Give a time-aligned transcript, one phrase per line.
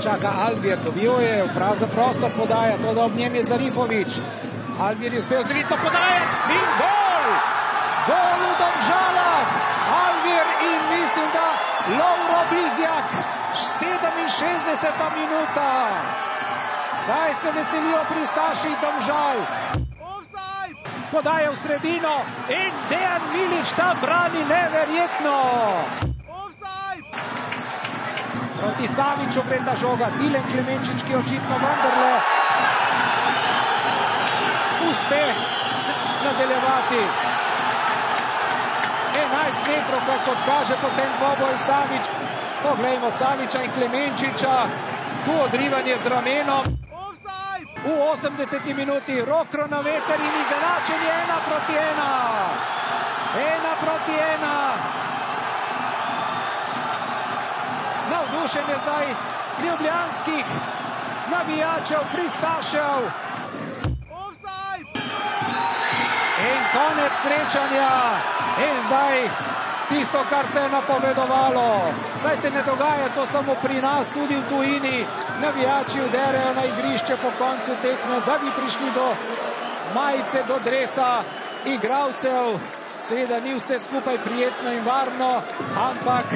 [0.00, 4.12] čaka Albir, dobil je prav za prostor podaja, to da ob njem je Zarifovič.
[4.80, 7.24] Albir je uspel z levico podajati in gol!
[8.08, 9.44] Gol v Domžalah!
[10.04, 11.46] Albir in mislim, da
[12.00, 13.08] Lauro Bizjak,
[13.54, 14.92] 67.
[15.20, 15.70] minuta.
[17.04, 19.36] Zdaj se veselijo pristaši Domžal.
[21.12, 26.09] Podaja v sredino in Dejan Milič tam brani neverjetno.
[28.60, 32.12] Proti Saviču gre ta žoga, Dilen Klemenčič, ki očitno vendarle
[34.90, 35.24] uspe
[36.24, 37.02] nadaljevati.
[39.14, 42.04] 11 metrov, kot kaže potem dvoboj Savič.
[42.62, 44.68] Poglejmo Saviča in Klemenčiča,
[45.24, 46.64] tu odrivanje z ramenom.
[47.80, 52.12] V 80 minuti rokro na veter in izenačenje ena proti ena.
[53.40, 54.56] Ena proti ena.
[58.40, 59.06] Navdušen je zdaj
[59.64, 60.44] ljubljanskih
[61.30, 63.00] navijačev, pristašev.
[66.48, 67.90] In konec srečanja.
[68.58, 69.28] In zdaj
[69.88, 71.92] tisto, kar se je napovedovalo.
[72.16, 75.06] Saj se ne dogaja to samo pri nas, tudi v tujini.
[75.42, 79.14] Navijači uderejo na igrišče po koncu tekme, da bi prišli do
[79.94, 81.22] majice, do dresa
[81.66, 82.58] igralcev.
[82.98, 85.42] Seveda ni vse skupaj prijetno in varno,
[85.90, 86.26] ampak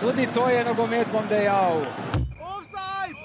[0.00, 1.82] tudi to je nogomet, bom dejal.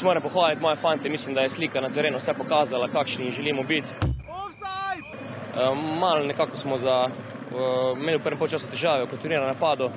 [0.03, 3.89] Moram pohvaliti moje fante, mislim, da je slika na terenu vse pokazala, kakšni želimo biti.
[6.00, 7.08] Malo nekako smo za,
[7.97, 9.89] imeli v prvem času težave, kot turnira napadu,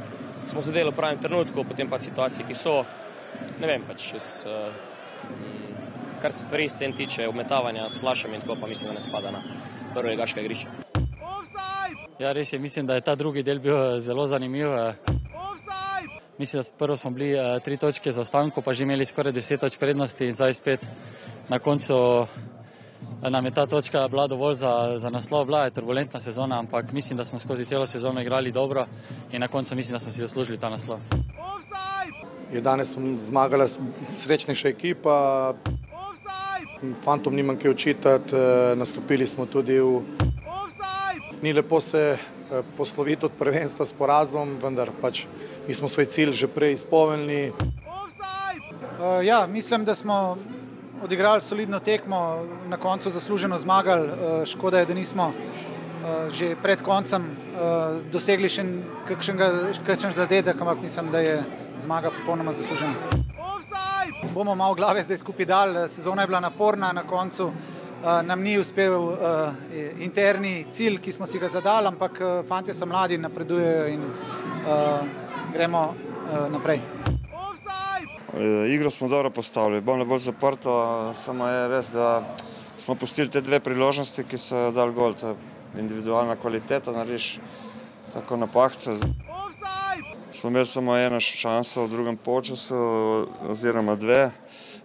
[0.47, 2.83] smo zadeli v pravem trenutku, potem pa situacije, ki so,
[3.60, 4.47] ne vem, pač čez,
[6.22, 9.31] kar se stvari scen tiče, obmetavanja s flašami in tako, pa mislim, da ne spada
[9.31, 9.41] na
[9.94, 10.69] prvo ligaško igrišče.
[12.19, 14.69] Ja, res je, mislim, da je ta drugi del bil zelo zanimiv.
[16.39, 19.78] Mislim, da prvo smo bili tri točke za ostanko, pa že imeli skoraj deset točk
[19.78, 20.81] prednosti in zdaj spet
[21.49, 22.27] na koncu
[23.31, 25.44] nam je ta točka bila dovolj za, za naslov.
[25.44, 28.87] Bila je turbulentna sezona, ampak mislim, da smo skozi celo sezono igrali dobro
[29.33, 30.99] in na koncu mislim, da smo si zaslužili ta naslov.
[32.53, 33.67] Je danes zmagala
[34.03, 35.55] srečnejša ekipa,
[37.05, 38.34] fantom nimam kaj očitati,
[38.77, 40.00] nastopili smo tudi v.
[41.43, 42.17] Ni lepo se
[42.77, 45.25] posloviti od prvenstva s porazom, vendar pač
[45.69, 47.53] mi smo svoj cilj že prej izpolnili.
[47.53, 50.37] Uh, ja, mislim, da smo
[51.03, 54.09] odigrali solidno tekmo, na koncu zasluženo zmagali.
[54.09, 57.25] Uh, škoda je, da nismo uh, že pred koncem
[58.12, 58.65] dosegli še
[59.06, 61.37] kakšen zadetek, ampak mislim, da je
[61.78, 62.94] zmaga popolnoma zaslužena.
[64.34, 67.53] Bomo malo glave zdaj skupaj dal, sezona je bila naporna, na koncu
[68.25, 69.19] nam ni uspel uh,
[69.98, 74.04] interni cilj, ki smo si ga zadali, ampak uh, fanti so mladi, napredujejo in
[75.53, 75.94] gremo
[76.50, 76.81] naprej.
[78.69, 80.72] Igro smo dobro postavili, bolj ne bolj zaprto,
[81.14, 82.25] samo je res, da
[82.81, 85.14] smo pustili te dve priložnosti, ki so dal gol.
[85.20, 85.37] To je
[85.78, 87.38] individualna kvaliteta, narediš
[88.14, 88.97] tako napahce.
[90.32, 92.76] Smo imeli samo eno šanso v drugem polčasu,
[93.48, 94.31] oziroma dve.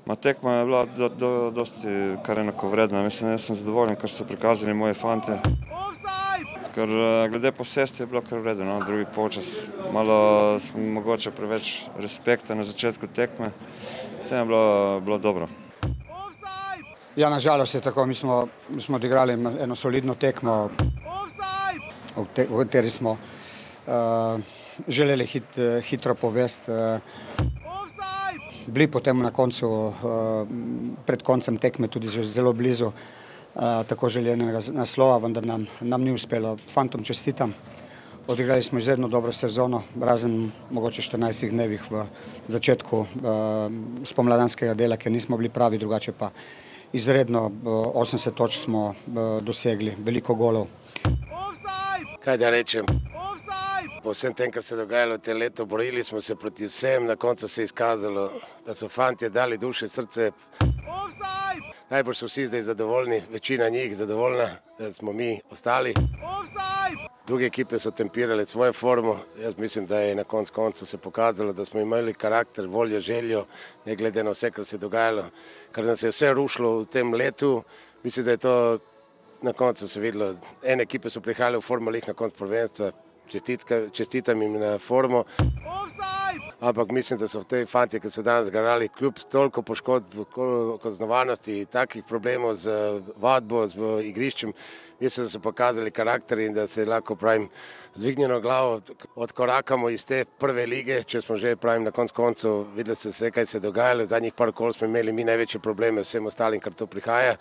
[0.09, 1.87] Ma tekma je bila do, do, dosti
[2.25, 3.03] kar enako vredna.
[3.03, 5.35] Mislim, da sem zadovoljen, kar so prikazali moji fanti.
[6.73, 6.89] Ker
[7.29, 8.79] glede posesti je bilo kar vredno, no?
[8.85, 9.67] drugi polčas.
[9.93, 13.51] Malo smo mogoče preveč respekta na začetku tekme,
[14.23, 15.47] potem je bilo, bilo dobro.
[17.15, 20.69] Ja, nažalost je tako, mi smo, mi smo odigrali eno solidno tekmo,
[22.15, 24.41] v, te, v kateri smo uh,
[24.87, 26.71] želeli hit, hitro povesti.
[26.71, 27.49] Uh,
[28.69, 29.93] bili potem na koncu, uh,
[31.05, 32.93] pred koncem tekme tudi zelo blizu uh,
[33.87, 36.57] tako željenega naslova, vendar nam, nam ni uspelo.
[36.73, 37.53] Fantom čestitam.
[38.27, 42.05] Odigrali smo izredno dobro sezono, razen mogoče 14 dnevih v
[42.47, 43.07] začetku uh,
[44.05, 46.29] spomladanskega dela, ker nismo bili pravi, drugače pa
[46.93, 48.93] izredno uh, 80 točk smo
[49.41, 50.67] dosegli, veliko golov.
[52.23, 52.85] Kaj da rečem?
[54.03, 57.05] Po vsem tem, kar se je dogajalo v tem letu, borili smo se proti vsem,
[57.05, 58.31] na koncu se je izkazalo,
[58.65, 60.31] da so fanti dali duše, srce.
[61.89, 64.47] Najbolj so vsi zdaj zadovoljni, večina njih zadovoljna,
[64.79, 65.93] da smo mi ostali.
[67.27, 69.19] Druge ekipe so tempirale svojo formo.
[69.41, 73.45] Jaz mislim, da je na koncu konca se pokazalo, da smo imeli karakter, voljo, željo,
[73.85, 75.25] ne glede na vse, kar se je dogajalo,
[75.71, 77.63] kar nas je vse rušilo v tem letu.
[78.03, 78.79] Mislim, da je to
[79.41, 80.35] na koncu se videlo.
[80.63, 82.91] Ene ekipe so prihajale v formo, lih na koncu prvenstva.
[83.91, 85.23] Čestitam jim na formo.
[85.39, 86.09] Offside!
[86.59, 90.15] Ampak mislim, da so te fanti, ki so danes garali, kljub toliko poškodb,
[90.83, 92.73] kaznovanosti, takih problemov z
[93.15, 93.79] vadbo, z
[94.09, 94.51] igriščem,
[94.99, 97.47] mislim, da so pokazali karakter in da se lahko pravim
[97.95, 98.81] zvignjeno glavo
[99.15, 103.31] odkorakamo iz te prve lige, če smo že pravim na koncu koncu videli ste vse,
[103.31, 106.73] kaj se je dogajalo, zadnjih par kol smo imeli mi največje probleme vsem ostalim, kar
[106.73, 107.37] to prihaja.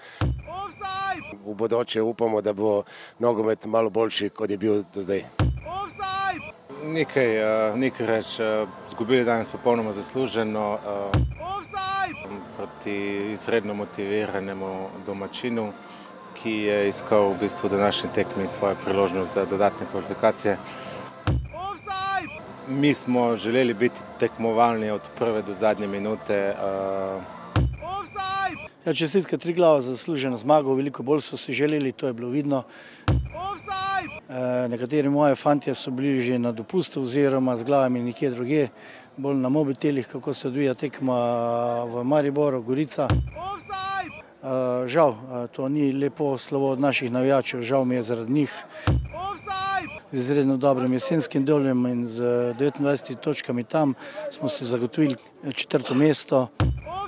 [1.44, 2.84] V bodoče upamo, da bo
[3.18, 5.47] nogomet malo boljši, kot je bil do zdaj.
[6.84, 7.26] Nekaj,
[7.76, 8.26] nekaj reč,
[8.90, 10.78] zgubili danes popolnoma zasluženo
[12.56, 12.96] proti
[13.32, 15.72] izredno motiviranemu domačinu
[16.42, 20.56] ki je iskal v bistvu današnji tekmi svojo priložnost za dodatne kvalifikacije.
[22.68, 26.54] Mi smo želeli biti tekmovalni od prve do zadnje minute.
[28.86, 32.28] Ja, čestitke tri glava za zasluženo zmago, veliko bolj so si želeli, to je bilo
[32.28, 32.62] vidno.
[34.28, 38.68] E, nekateri moje fantje so bili že na dopustu oziroma z glavami nekje druge,
[39.16, 41.18] bolj na mobitelih, kako se odvija tekma
[41.84, 43.08] v Mariboru, Gorica.
[44.38, 45.14] Uh, žal,
[45.52, 48.52] to ni lepo slovo od naših navijačev, žal mi je zaradi njih.
[50.12, 53.94] Z izredno dobrim jesenskim doljem in z 29 točkami tam
[54.30, 55.16] smo si zagotovili
[55.54, 56.46] četrto mesto.
[56.62, 57.07] Uh,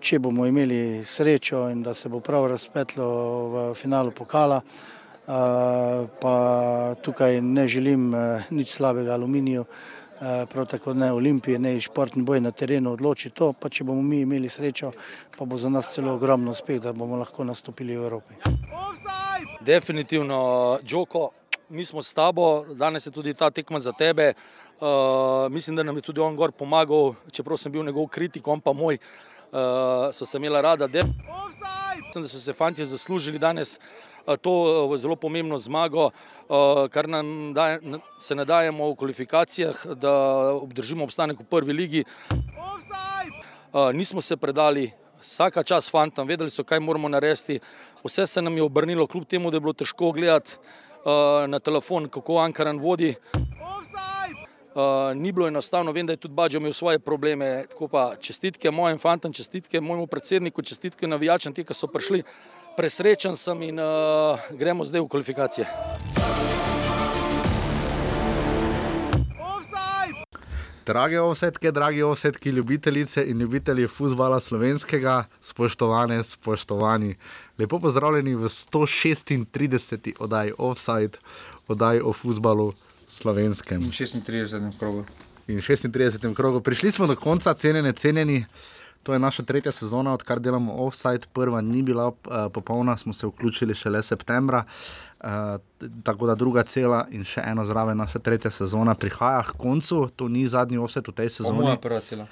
[0.00, 3.08] če bomo imeli srečo in da se bo prav razpetlo
[3.48, 9.64] v finalu pokala, uh, pa tukaj ne želim uh, nič slabega aluminiju.
[10.20, 14.02] Eh, prav tako ne olimpije, ne športni boj na terenu odloči to, pa če bomo
[14.02, 14.92] mi imeli srečo,
[15.36, 18.34] pa bo za nas celo ogromno uspeh, da bomo lahko nastopili v Evropi.
[19.60, 21.30] Definitivno, Džoko,
[21.68, 24.32] mi smo s tabo, danes je tudi ta tekma za tebe.
[24.80, 28.60] Uh, mislim, da nam je tudi on gor pomagal, čeprav sem bil njegov kritik, on
[28.60, 29.33] pa moj, uh,
[30.12, 30.88] so se imela rada.
[32.06, 33.78] Mislim, da so se fanti zaslužili danes
[34.40, 36.10] to zelo pomembno zmago,
[36.90, 37.80] kar nam daje,
[38.20, 40.12] se ne dajemo v kvalifikacijah, da
[40.52, 42.04] obdržimo obstanek v prvi ligi.
[43.92, 44.90] Nismo se predali,
[45.20, 47.60] vsaka čas fantom, vedeli so, kaj moramo narediti.
[48.04, 50.56] Vse se nam je obrnilo, kljub temu, da je bilo težko gledati
[51.48, 53.14] na telefon, kako Ankaran vodi.
[54.74, 57.64] Uh, ni bilo enostavno, vem, da je tudi Bađo imel svoje probleme.
[57.70, 62.22] Tako pa čestitke mojim fantom, čestitke mojemu predsedniku, čestitke navijačem, ti, ki so prišli
[62.76, 65.66] presrečen sem in uh, gremo zdaj v kvalifikacije.
[70.86, 77.14] Drage ovsetke, dragi ovsetki, ljubitelice in ljubitelji futbola slovenskega, spoštovane, spoštovani.
[77.58, 80.12] Lepo pozdravljeni v 136.
[80.18, 81.18] oddaji Offside,
[81.68, 82.72] oddaji o futbalu
[83.14, 83.82] slovenskem.
[83.82, 84.78] In 36.
[84.78, 85.04] krogu.
[85.46, 86.34] In 36.
[86.34, 86.60] krogu.
[86.60, 88.44] Prišli smo do konca, cenjeni, cenjeni.
[89.02, 91.28] To je naša tretja sezona, odkar delamo offside.
[91.32, 92.14] Prva ni bila uh,
[92.52, 94.64] popolna, smo se vključili šele septembra.
[95.20, 95.28] Uh,
[96.02, 100.08] tako da druga cela in še eno zraven, naša tretja sezona prihaja k koncu.
[100.16, 101.60] To ni zadnji offset v tej sezoni.
[101.60, 102.26] Moja prva cela.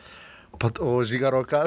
[0.58, 1.64] Pa to žiga roka.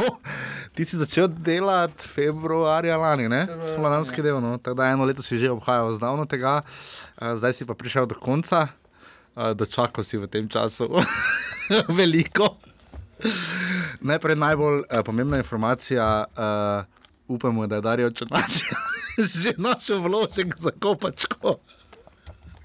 [0.74, 3.44] Ti si začel delati februarja lani, ne?
[3.74, 4.56] Smo lanski del, no?
[4.58, 6.62] tako da eno leto si že obhajal zdavno tega,
[7.20, 8.72] zdaj si pa prišel do konca,
[9.36, 10.88] dočakal si v tem času
[11.98, 12.56] veliko.
[14.00, 16.84] Najprej najbolj uh, pomembna informacija, uh,
[17.28, 18.62] upamo, da je Darijo Črnač
[19.42, 21.60] že našel vložek za kopačko.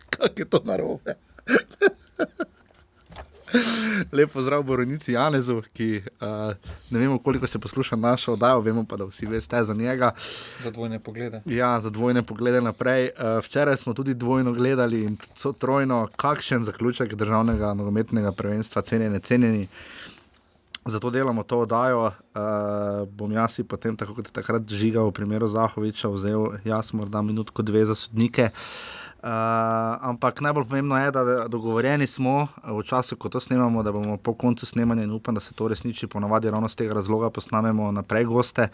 [0.09, 1.19] Kaj je to narobe?
[4.11, 6.55] Lepo zdrav, Boronici Janezu, ki uh,
[6.89, 10.11] ne vemo, koliko se posluša našo oddajo, vemo pa, da vsi veste za njega.
[10.63, 11.41] Za dvojne poglede.
[11.45, 13.09] Ja, za dvojne poglede naprej.
[13.15, 19.19] Uh, včeraj smo tudi dvojno gledali in so trojno, kakšen zaključek državnega nogometnega prvenstva, cenjeni,
[19.19, 19.67] cenjeni.
[20.85, 22.05] Zato delamo to oddajo.
[22.05, 27.21] Uh, bom jaz potem, tako kot je takrat žigal v primeru Zahoviča, vzel jaz morda
[27.21, 28.43] minutko dve za sodnike.
[28.43, 34.17] Uh, ampak najbolj pomembno je, da dogovorjeni smo v času, ko to snemamo, da bomo
[34.17, 36.07] po koncu snemanja in upam, da se to resniči.
[36.07, 38.67] Ponavadi ravno z tega razloga posnamemo naprej goste.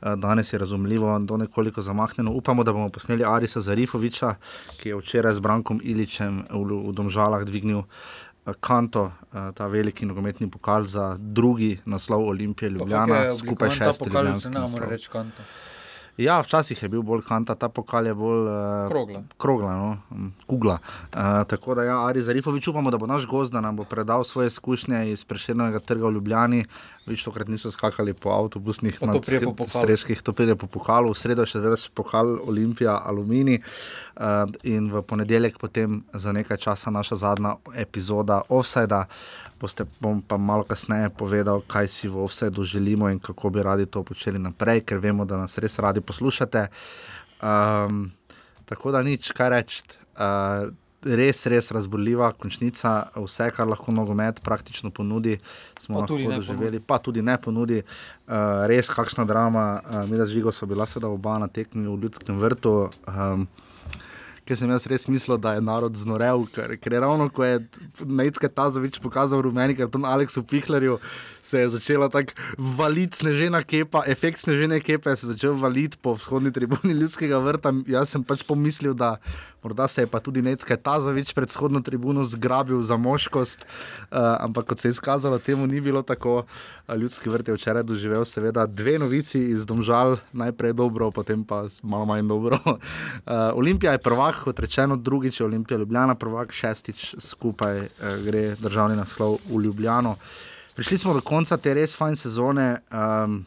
[0.00, 2.32] Uh, danes je razumljivo, da je nekoliko zamahnjeno.
[2.32, 4.34] Upamo, da bomo posneli Arisa Zarifoviča,
[4.80, 7.82] ki je včeraj z Brankom Iličem v, v Domžalah dvignil
[8.60, 14.48] Kanto, eh, ta veliki nogometni pokal za drugi naslov Olimpije Ljubljana, skupaj šestih let.
[16.18, 19.20] Ja, včasih je bil bolj kanta, ta pokal je bolj uh, krogla.
[19.38, 19.90] krogla no?
[20.50, 20.80] Kugla.
[21.14, 24.24] Uh, tako da, ja, Ari Zarifovič, upamo, da bo naš gost, da nam bo predal
[24.24, 26.64] svoje izkušnje iz preširjenega trga v Ljubljani.
[27.06, 28.98] Več tokrat niso skakali po avtobusnih
[29.68, 33.60] streških, to pride po pokalu, v sredo še vedno pokal Olimpija, Alumini.
[34.18, 39.04] Uh, in v ponedeljek potem za nekaj časa naša zadnja epizoda Offside.
[39.60, 43.86] Boste, bom pa malo kasneje povedal, kaj si v vsedu želimo in kako bi radi
[43.86, 46.68] to počeli naprej, ker vemo, da nas res radi poslušate.
[47.42, 48.10] Um,
[48.64, 49.82] tako da nič, kaj reči.
[50.14, 50.70] Uh,
[51.02, 55.38] res, res razborljiva končnica, vse, kar lahko nogomet praktično ponudi,
[55.78, 57.82] smo Pa lahko doživeli, pa tudi ne ponudi.
[57.82, 61.98] Uh, res, kakšna drama, uh, mi da žigo so bila, seveda, oba na tekmi v
[62.02, 62.90] ljudskem vrtu.
[63.06, 63.48] Um,
[64.48, 67.58] Ker sem jaz res mislil, da je narod znorel, ker, ker je ravno ko je
[68.00, 70.96] Mejtke Tazovič pokazal rumeni karton Aleksu Pihlerju,
[71.44, 72.32] se je začela tako
[72.78, 77.74] valiti snežena kepa, efekt snežene kepe se je začel valiti po vzhodni tribuni ljudskega vrta.
[77.88, 79.18] Jaz sem pač pomislil, da
[79.62, 84.66] morda se je pa tudi Mejtke Tazovič pred vzhodno tribuno zgrabil za moškost, uh, ampak
[84.66, 86.44] kot se je izkazalo, temu ni bilo tako.
[86.88, 91.66] Uh, Ljudski vrt je včeraj doživel seveda dve novici iz Domžal, najprej dobro, potem pa
[91.82, 92.58] malo manj dobro.
[92.64, 92.72] Uh,
[93.60, 97.88] Olimpija je prvak, kot rečeno, drugič je Olimpija Ljubljana, prvak, šestič skupaj uh,
[98.24, 100.16] gre državni naslov v Ljubljano.
[100.76, 102.78] Prišli smo do konca te res fajn sezone.
[102.94, 103.42] Um,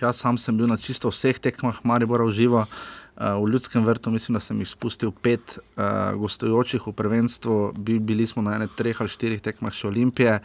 [0.00, 2.64] jaz sam sem bil na čisto vseh tekmah, Maribora v živo.
[2.64, 7.98] Uh, v Ljudskem vrtu mislim, da sem jih spustil pet uh, gostujočih v prvenstvu, Bi,
[7.98, 10.38] bili smo na enem, treh ali štirih tekmah še Olimpije.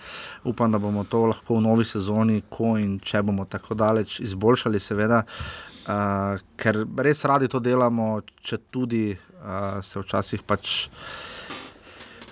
[0.44, 4.82] Upam, da bomo to lahko v novi sezoni, ko in če bomo tako daleč izboljšali,
[4.84, 10.90] seveda, uh, ker res radi to delamo, če tudi uh, se včasih pač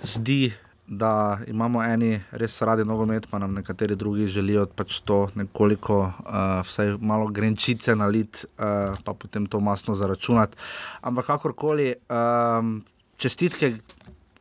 [0.04, 0.52] zdi.
[0.86, 6.60] Da imamo eni res radi nogomet, pa nam nekateri drugi želijo pač to nekoliko, uh,
[6.66, 10.56] vsaj malo grenčice nalit, uh, pa potem to masno zaračunati.
[11.00, 12.82] Ampak kakorkoli, um,
[13.16, 13.78] čestitke,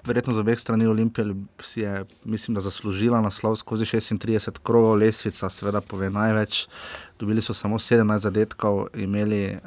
[0.06, 5.82] verjetno z obeh strani Olimpije, si je, mislim, zaslužila naslov skozi 36 krogov, lesvica, seveda
[5.82, 6.68] pove največ.
[7.20, 9.60] Dobili so samo 17 zadetkov, imeli eh,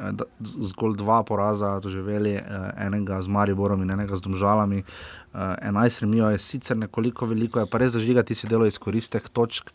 [0.43, 2.43] zgolj dva poraza, doživeli eh,
[2.87, 4.79] enega z Mariborom in enega z Domžalami.
[4.79, 5.39] Eh,
[5.69, 9.71] 11 remijo je sicer nekoliko veliko, je pa res zažigati si delo izkoristek točk.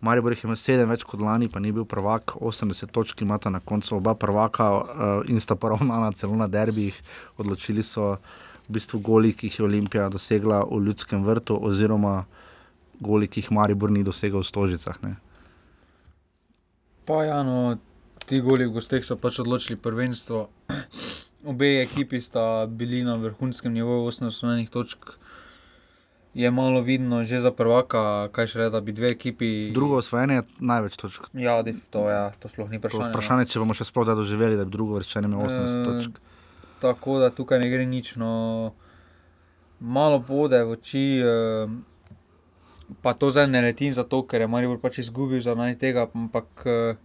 [0.00, 3.60] Maribor jih ima 7 več kot lani, pa ni bil prvak, 80 točk imata na
[3.60, 4.84] koncu oba prvaka uh,
[5.28, 6.96] in sta poravnana celo na derbijih.
[7.36, 8.16] Odločili so
[8.70, 12.22] v bistvu goli, ki jih je Olimpija dosegla v ljudskem vrtu, oziroma
[13.02, 14.94] goli, ki jih Maribor ni dosegel v Stožicah.
[15.02, 15.16] Ne.
[17.02, 17.74] Pa ja, no,
[18.26, 20.46] ti goli v gosteh so pač odločili prvenstvo.
[21.50, 25.16] Obe ekipi sta bili na vrhunskem nivoju, 8 osnovnih točk.
[26.30, 29.48] Je malo vidno že za prvaka, kaj še reči, da bi dve ekipi.
[29.74, 31.26] Drugo osvojene je največ točk.
[31.34, 31.58] Ja,
[31.90, 33.02] to, ja, to sploh ni To je vprašanje.
[33.02, 33.10] no.
[33.10, 36.20] vprašanje, če bomo še sploh doživeli, da bi drugo vrčanje imelo 80 Eh, točk.
[36.80, 38.14] Tako da tukaj ne gre nič.
[38.16, 38.72] No,
[39.80, 41.68] malo bode v oči, eh,
[43.02, 46.96] pa to zdaj ne letim zato, ker je Maribor pač izgubil zaradi tega, ampak eh,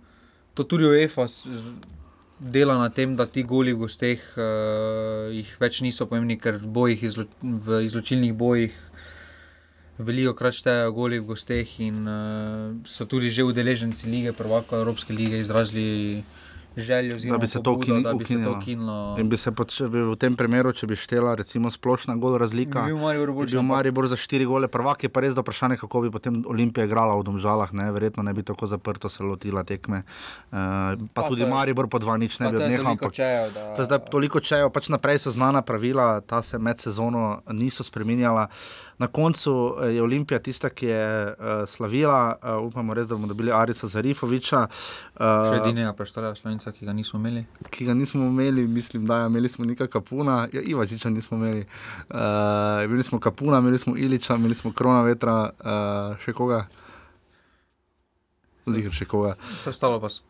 [0.53, 1.27] to tudi UEFA
[2.39, 7.03] dela na tem, da ti goli v gosteh uh, jih več niso pomembni, ker bojih,
[7.07, 8.75] izlo, v izločilnih bojih
[9.95, 15.15] veliko krat štejejo goli v gosteh in uh, so tudi že udeleženci lige, prvaka Evropske
[15.15, 16.23] lige izrazili
[16.77, 18.51] željo, Da bi se to da ukinilo.
[18.53, 19.15] ukinilo.
[19.17, 22.35] In bi se pač, če bi v tem primeru, če bi štela recimo splošna gol
[22.35, 25.41] razlika, Bi bil Maribor bi bil Maribor za štiri gole, prvak je pa res do
[25.41, 27.87] vprašanja, kako bi potem Olimpija igrala v Domžalah, ne?
[27.89, 30.03] verjetno ne bi tako zaprto se lotila tekme.
[30.45, 32.83] Uh, pa, Pa pa tudi je- Maribor po dva nič ne pa bi odnehal.
[32.85, 36.41] toliko ampak- čejev, da- To je zdaj toliko čejev, pač naprej so znana pravila, ta
[36.41, 38.47] se med sezono niso spremenjala.
[38.97, 41.35] Na koncu eh, je Olimpija tista, ki je uh,
[41.65, 44.61] slavila, uh, upamo res, da bomo dobili Arisa Zarifoviča.
[44.61, 47.43] Uh, Še edinega predstavlja slovenca, ki ga nismo imeli.
[47.69, 51.65] ki ga nismo imeli, mislim, da ja, imeli smo nekaj kapuna, ja, Ivačiča nismo imeli.
[52.07, 52.17] Uh,
[52.83, 56.63] imeli smo kapuna, imeli smo Iliča, imeli smo krona vetra, uh, še koga.
[58.65, 59.35] Zgor še koga.
[59.51, 60.21] Vse ostalo pa s-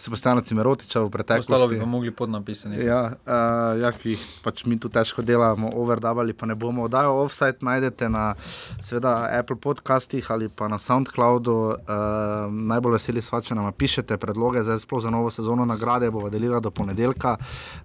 [0.00, 1.74] Sebastiana Cimerotiča v ostalo preteklosti.
[1.74, 2.80] bi pa mogli podnapisati.
[2.80, 6.86] Ja, uh, ja, ki jih pač mi tu težko delamo, overdavali pa ne bomo.
[6.88, 8.34] Oddajo offside najdete na
[8.80, 11.52] seveda, Apple podcastih ali pa na SoundCloudu.
[11.52, 16.32] Uh, najbolj veseli sva, če nam pišete predloge zdaj sploh za novo sezono nagrade, bova
[16.32, 17.36] delila do ponedeljka.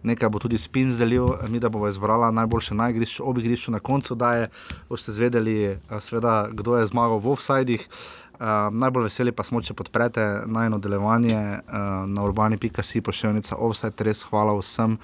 [0.03, 3.83] Nekaj bo tudi spin zdelil, mi da bova izbrala najboljše na igrišču, ob igrišču na
[3.83, 4.47] koncu daje.
[4.89, 7.89] Boste zvedeli, uh, seveda, kdo je zmagal v offsidih.
[7.89, 8.24] Uh,
[8.71, 14.55] najbolj veseli pa smo, če podprete najno delovanje uh, na urbani.si pošiljnica offset, res hvala
[14.59, 14.97] vsem.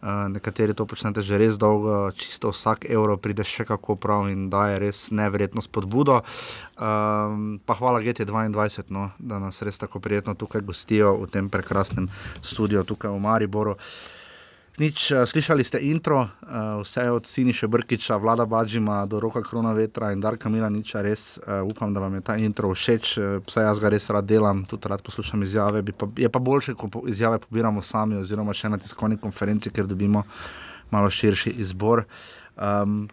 [0.00, 4.48] Uh, nekateri to počnete že res dolgo, čisto vsak evro pride še kako prav in
[4.48, 6.22] daje res neverjetno spodbudo.
[6.80, 12.08] Um, pa hvala GT22, no, da nas res tako prijetno tukaj gostijo v tem prekrasnem
[12.40, 13.76] studiu tukaj v Mariboru.
[14.78, 16.30] Nič, eh, slišali ste intro, eh,
[16.80, 21.02] vse od Siniša Brkiča, Vlada Badžima do Roka Krona Vetra in Darka Milaniča.
[21.02, 24.24] Res uh, upam, da vam je ta intro všeč, eh, saj jaz ga res rad
[24.24, 25.82] delam, tudi rad poslušam izjave.
[25.92, 30.22] Pa, je pa boljše, ko izjave pobiramo sami, oziroma še na tiskovni konferenci, ker dobimo
[30.90, 32.04] malo širši izbor.
[32.56, 33.08] Um,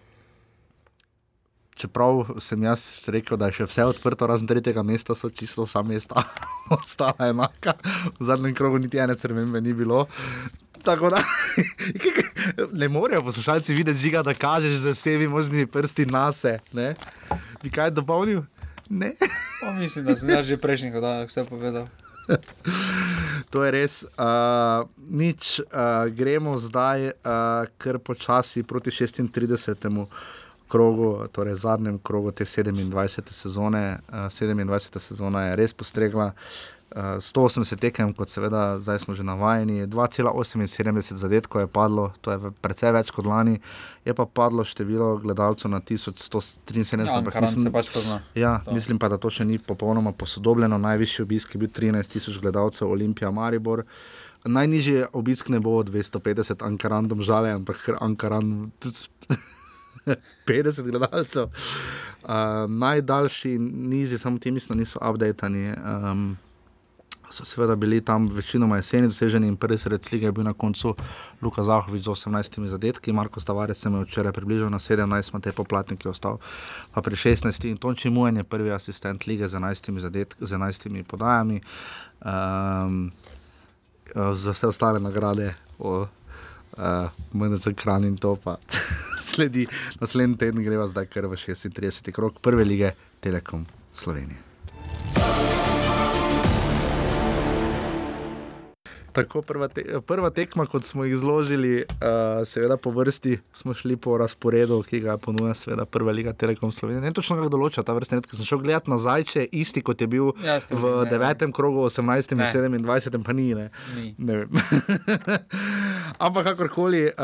[1.77, 5.83] Čeprav sem jaz rekel, da je še vse odprto, razen tretjega mesta, so čisto vsa
[5.85, 6.23] mesta
[6.73, 7.75] ostala enaka.
[8.17, 10.07] V zadnjem krogu niti ene crvene ni bilo.
[10.87, 11.23] Tako da
[12.81, 16.59] ne morejo poslušalci videti žiga, da kažeš z vsemi možnimi prsti na se.
[16.73, 16.95] Ne?
[17.63, 18.41] Bi kaj dopolnil?
[18.89, 19.11] Ne.
[19.61, 21.87] Pa mislim, da sem že prejšnji, da vse povedal.
[23.49, 24.03] To je res.
[24.03, 27.11] Uh, nič, uh, gremo zdaj uh,
[27.77, 30.05] kar počasi proti 36.
[30.67, 33.31] krogu, torej zadnjem krogu te 27.
[33.31, 33.99] sezone.
[34.07, 34.99] Uh, 27.
[34.99, 36.25] sezona je res postregla.
[36.25, 42.51] Uh, 180 tekem, kot seveda, zdaj smo že navajeni, 2,78 zadetkov je padlo, to je
[42.63, 43.59] precej več kot lani,
[44.07, 47.03] je pa padlo število gledalcev na 1173.
[47.03, 48.21] Ja, ampak se pač pozna.
[48.35, 48.71] Ja, To.
[48.71, 50.77] mislim pa, da to še ni popolnoma posodobljeno.
[50.77, 53.83] Najvišji obisk je bil 13 tisoč gledalcev, Olimpija Maribor.
[54.47, 59.11] Najnižji obisk ne bo 250, Ankaran domžale, ampak Ankaran tudi
[60.47, 61.51] 50 gledalcev.
[62.23, 65.73] Uh, najdaljši nizi, samo ti mislim, niso updatani.
[65.75, 66.37] Um,
[67.29, 70.95] So seveda bili tam večinoma jeseni doseženi in prvi sred lige je bil na koncu
[71.41, 76.05] Luka Zahovič z 18 zadetki, Marko Stavares se je včeraj približal na 17, Matej Poplatnik
[76.05, 76.37] je ostal
[76.93, 81.03] pa pri 16 in Tonči Mujen je prvi asistent lige z 11 zadetki, z 11
[81.03, 81.61] podajami.
[82.25, 83.11] Um,
[84.15, 86.07] za vse ostale nagrade, o
[86.77, 88.57] uh, MNC Kran in to pa
[89.29, 89.67] sledi
[89.99, 92.11] naslednji teden, greva zdaj kar v 36.
[92.11, 94.46] krok prve lige Telekom Slovenije.
[99.17, 102.05] Tako prva, te, prva tekma, kot smo jih izložili, uh,
[102.45, 107.01] seveda po vrsti, smo šli po razporedu, ki ga ponuja, seveda prva liga Telekom Slovenije.
[107.01, 109.81] Ne točno, kako določa ta vrstni red, ker sem šel gledat nazaj, če je isti,
[109.81, 111.09] kot je bil Ja, v ne.
[111.09, 112.45] devetem krogu, 18 in Ne.
[112.45, 113.47] 27, pa ni.
[113.55, 114.13] Ne, Ni.
[114.19, 114.43] ne.
[116.19, 117.15] Ampak kakorkoli, uh,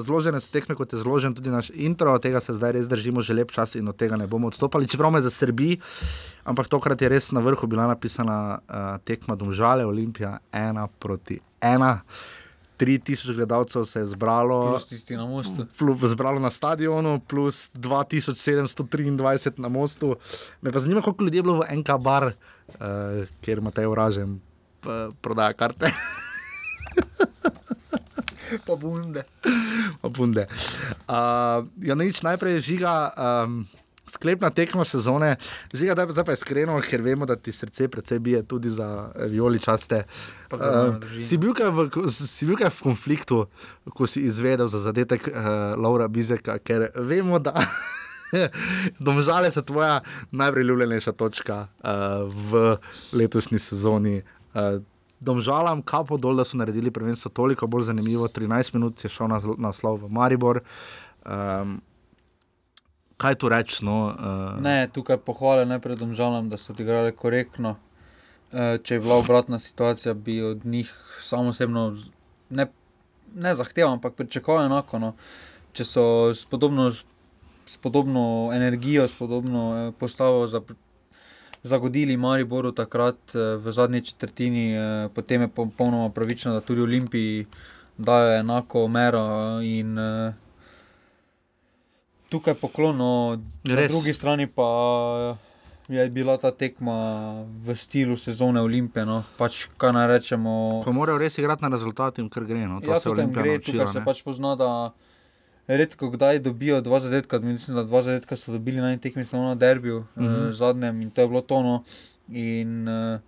[0.00, 3.34] zložene so tekme, kot je zložen tudi naš intro, tega se zdaj res držimo že
[3.34, 5.78] lep čas in od tega ne bomo odstopali, čeprav me zaskrbi.
[6.44, 12.00] Ampak tokrat je res na vrhu bila napisana uh, tekma Domžale, Olimpija, ena proti ena.
[12.78, 14.70] 3000 gledalcev se je zbralo.
[14.70, 15.66] Plus tisti na mostu.
[15.78, 20.16] Plus, zbralo na stadionu, plus 2723 na mostu.
[20.60, 22.34] Me pa zanima, koliko ljudi je bilo v NK bar, uh,
[23.40, 24.40] kjer ima te uražen,
[25.20, 25.92] prodaja karte.
[28.66, 29.24] Pa bunde.
[30.00, 30.46] Pa bunde.
[31.10, 33.10] Uh, ja, nič najprej žiga.
[33.18, 33.66] Um,
[34.06, 35.36] Sklepna tekma sezone,
[35.74, 39.28] žiga, da zdaj pa iskreno, ker vemo, da ti srce precej bije tudi za eh,
[40.52, 43.46] za mano Uh, si, bil v, si bil kaj v konfliktu,
[43.90, 47.66] ko si izvedel za zadetek uh, Laura Bizeka, ker vemo, da
[49.06, 52.76] domžale so tvoja najpriljubljenejša točka uh, v
[53.12, 54.22] letošnji sezoni.
[54.54, 54.82] Uh,
[55.20, 58.28] Domžalam, kapo dol, da so naredili prvenstvo toliko bolj zanimivo.
[58.28, 60.60] 13 minut je šel na naslov v Maribor.
[61.24, 61.80] Um,
[63.16, 63.84] kaj tu reči?
[63.84, 67.76] No, uh, Ne, tukaj pohvale najprej domžalam, da so odigrali korektno.
[68.52, 71.96] Eh, Če je bila obratna situacija, bi od njih samo osebno
[72.50, 72.66] ne,
[73.34, 74.98] ne zahteval, ampak pričakoval enako.
[74.98, 75.12] No.
[75.74, 76.90] Če so s podobno,
[77.66, 80.60] s podobno energijo, s podobno eh, postavo za,
[81.62, 87.46] zagodili Mariboru takrat v zadnji četrtini, eh, potem je popolnoma pravično, da tudi Olimpiji
[87.98, 89.26] dajo enako mero.
[89.62, 90.32] In, eh,
[92.28, 93.92] tukaj poklono, na Res.
[93.92, 94.66] drugi strani pa
[95.88, 96.96] je bila ta tekma
[97.62, 99.04] v stilu sezone Olimpije.
[99.04, 99.22] No.
[99.36, 102.66] Pač, kaj naj rečemo, Ko morajo res igrati na rezultat, jim kar gre.
[102.66, 103.72] No, to ja, se Olimpija gre, naučila.
[103.78, 104.04] tukaj se ne.
[104.04, 104.70] pač pozna, da
[105.68, 107.38] redko kdaj dobijo dva zadetka.
[107.38, 110.34] Mislim, da dva zadetka so dobili na eni tekmi samo na derbiju, mm Mhm.
[110.34, 110.52] -hmm.
[110.52, 111.82] zadnjem in to je bilo tono.
[112.28, 113.20] In uh,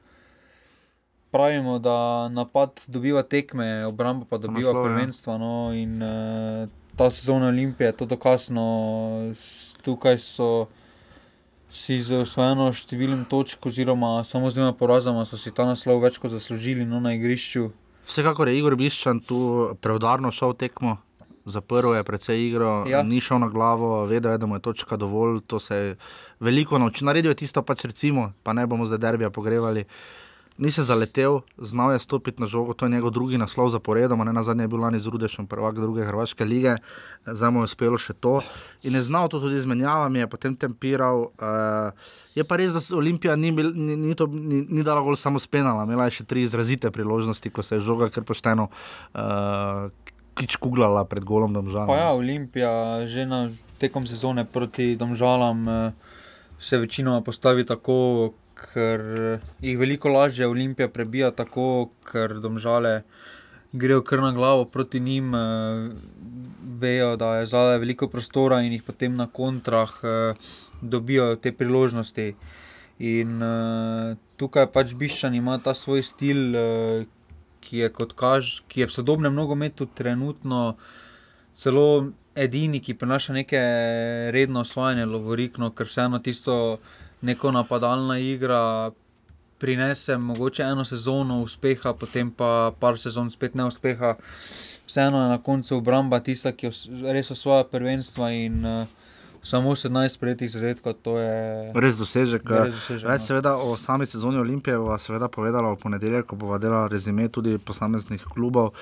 [1.31, 1.95] pravimo, da
[2.29, 4.83] napad dobiva tekme, obramba pa dobiva ja.
[4.83, 5.39] prvenstva.
[5.39, 8.65] No, in uh, ta sezona Olimpije je to dokazno.
[9.33, 10.67] S- Tukaj so
[11.71, 16.19] si z osvojeno številom točk, oziroma samo z dvema porazoma, so si ta naslov več
[16.19, 17.69] kot zaslužili no, na igrišču.
[18.05, 19.39] Vsekakor je Igor Biščan tu
[19.81, 20.99] preudarno šel tekmo.
[21.47, 23.01] Zaprl je precej igro, ja.
[23.03, 25.41] Ni šel na glavo, vedel je, da mu je točka dovolj.
[25.47, 25.97] To se je
[26.41, 27.07] veliko naučil.
[27.07, 29.87] Naredil je tisto, pač recimo, pa ne bomo zdaj derbija pogrevali.
[30.59, 34.33] Ni se zaletel, znal je stopiti na žogo, to je njegov drugi naslov zaporedoma, ne
[34.33, 36.77] na zadnje je bil lani z Rudešem, prvak druge Hrvaške lige,
[37.27, 38.41] zdaj mu je uspelo še to.
[38.83, 41.31] In je znal to tudi z menjavami, je potem tempiral.
[41.39, 41.95] Uh,
[42.35, 45.39] je pa res, da Olimpija ni, bil, ni, ni, to, ni, ni dala gol samo
[45.39, 49.89] spenala, imela je še tri izrazite priložnosti, ko se je žoga kar pošteno uh,
[50.39, 51.91] kičkuglala pred golom domžalam.
[51.91, 55.93] Pa ja, Olimpija že na tekom sezone proti Domžalam eh,
[56.59, 63.03] se večinoma postavi tako, ker eh, jih veliko lažje Olimpija prebija tako, ker Domžale
[63.73, 65.91] grejo kar na glavo proti njim, eh,
[66.81, 70.35] vejo, da je zadaj veliko prostora in jih potem na kontrah eh,
[70.81, 72.35] dobijo te priložnosti.
[72.99, 73.39] In
[74.37, 76.57] tukaj pač Biščan ima ta svoj stil,
[77.63, 80.75] ki je, kaž, ki je v sodobnem nogometu trenutno
[81.55, 83.61] celo edini, ki prinaša neke
[84.35, 86.57] redno osvajanje lovorik, no, ker vseeno tisto
[87.21, 88.91] neko napadalna igra
[89.59, 94.15] prinese mogoče eno sezono uspeha, potem pa par sezon spet neuspeha.
[94.87, 96.71] Vseeno je na koncu obramba tista, ki
[97.03, 98.87] res osvaja prvenstva in uh,
[99.41, 102.43] samo 17 prejetih zadetkov, to je Res dosežek.
[102.45, 103.27] Res dosežek, Več no.
[103.27, 107.59] seveda o sami sezoni Olimpije bova seveda povedala v ponedeljek, ko bova delala rezime tudi
[107.59, 108.73] posameznih klubov.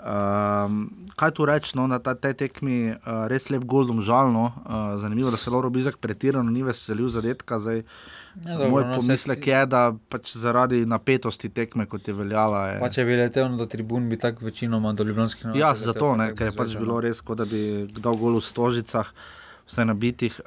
[0.00, 0.82] Um,
[1.14, 4.44] kaj tu reči, no, na ta- tej tekmi uh, res lep gol domžalno.
[4.58, 7.58] Uh, zanimivo, da se Loro Bizak pretirano ni veselil zadetka.
[7.58, 7.84] Zdaj,
[8.36, 12.66] Ja, dobro, moj no, pomislek saj- je, da pač zaradi napetosti tekme, kot je veljala.
[12.66, 16.16] Je, Pa če bi letel do tribun, bi tako večinoma do Ljubljanskih Ja, letel, zato,
[16.16, 17.00] ne, ker je pač bilo no.
[17.00, 17.60] res, kot da bi
[17.94, 19.06] dal gol v stožicah,
[19.66, 20.40] vse nabitih.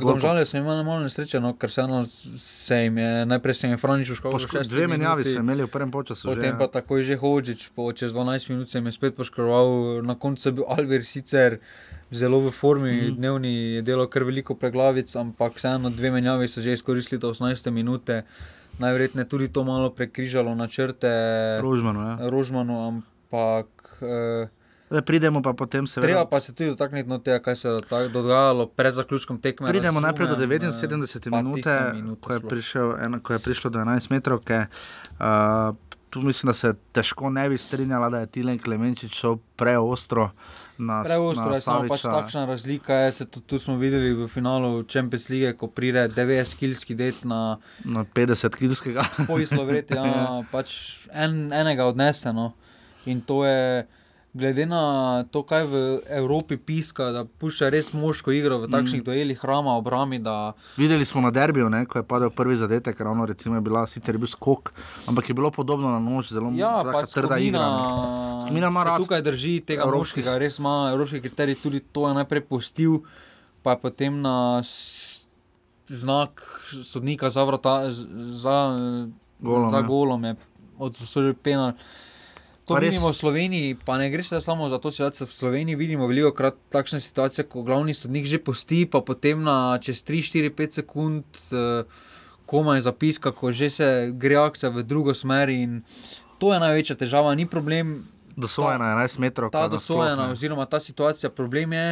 [0.00, 2.04] Domžale so imeli malo nesreče, no, ker vseeno
[2.40, 4.38] se jim je, najprej se jim Franič uškodil.
[4.38, 6.58] Poško- dve menjavi so imeli v prvem že, Potem ja.
[6.58, 10.52] pa takoj že Hočič, po čez 12 minut se je spet poškodoval, na koncu je
[10.52, 11.58] bil Alver sicer
[12.10, 13.16] zelo v formi, mm.
[13.16, 17.70] dnevni je delal kar veliko preglavic, ampak vseeno dve menjavi so že izkoristili do 18
[17.70, 18.24] minute.
[18.78, 21.08] Najverjetneje tudi to malo prekrižalo načrte
[21.60, 22.28] Rožmanu, ja.
[22.28, 23.68] Rožmanu ampak
[24.04, 24.48] eh,
[25.04, 26.06] pridemo pa potem seveda.
[26.06, 29.68] Treba pa se tudi dotakniti no, tega, kaj se je dogajalo pred zaključkom tekme.
[29.68, 33.32] Pridemo najprej do razumem, 79 eh, pa minute, tista minuta ko je, prišel, eno, ko
[33.32, 34.40] je prišlo do 11 metrov.
[34.46, 35.76] Uh,
[36.10, 40.30] tu mislim, da se težko ne bi strinjala, da je Tilen Klemenčič šel preostro
[40.78, 42.94] na Preostro na je samo pač takšna razlika.
[42.94, 47.58] Je, se tu, tu smo videli v finalu Champions League, ko pride 90-kilski det na
[47.84, 49.04] Na 50-kilskega.
[49.24, 52.32] svoj slovret, ja, pač en, enega odnese.
[52.32, 52.52] No.
[53.06, 53.86] In to je,
[54.36, 54.82] glede na
[55.24, 55.74] to, kaj v
[56.10, 59.02] Evropi piska, da pušča res moško igro v takšnih Mm.
[59.02, 59.06] mm.
[59.06, 60.18] duelih, hrama, obrami.
[60.18, 63.86] Da, Videli smo na derbiju, ne, ko je padel prvi zadetek, ravno recimo je bila
[63.86, 64.72] sicer je bil skok,
[65.06, 67.64] ampak je bilo podobno na nož, zelo Ja, pač trda igra.
[67.64, 67.80] ne.
[68.40, 72.14] Skomina ima rad tukaj drži tega evropskih- moškega, res ima evropski kriterij, tudi to je
[72.14, 73.00] najprej postil,
[73.62, 74.60] pa je potem na
[75.86, 76.42] znak
[76.82, 78.56] sodnika za, vrata, za,
[79.38, 79.82] Golom, za ja.
[79.82, 80.36] golom je
[80.76, 81.72] odsodil penal.
[82.66, 85.26] To Pa pa res- vidimo v Sloveniji, pa ne gre se samo za to situacijo.
[85.26, 89.78] V Sloveniji vidimo veliko krat takšne situacije, ko glavni sodnik že posti, pa potem na
[89.78, 91.86] čez 3, 4, 5 sekund eh,
[92.44, 95.46] komaj zapiska, ko že se gre akcija v drugo smer.
[95.48, 95.86] In
[96.38, 98.02] to je največja težava, ni problem.
[98.34, 99.48] Dosojena 11 metrov.
[99.48, 101.86] Ta dosojena, oziroma ta situacija, problem je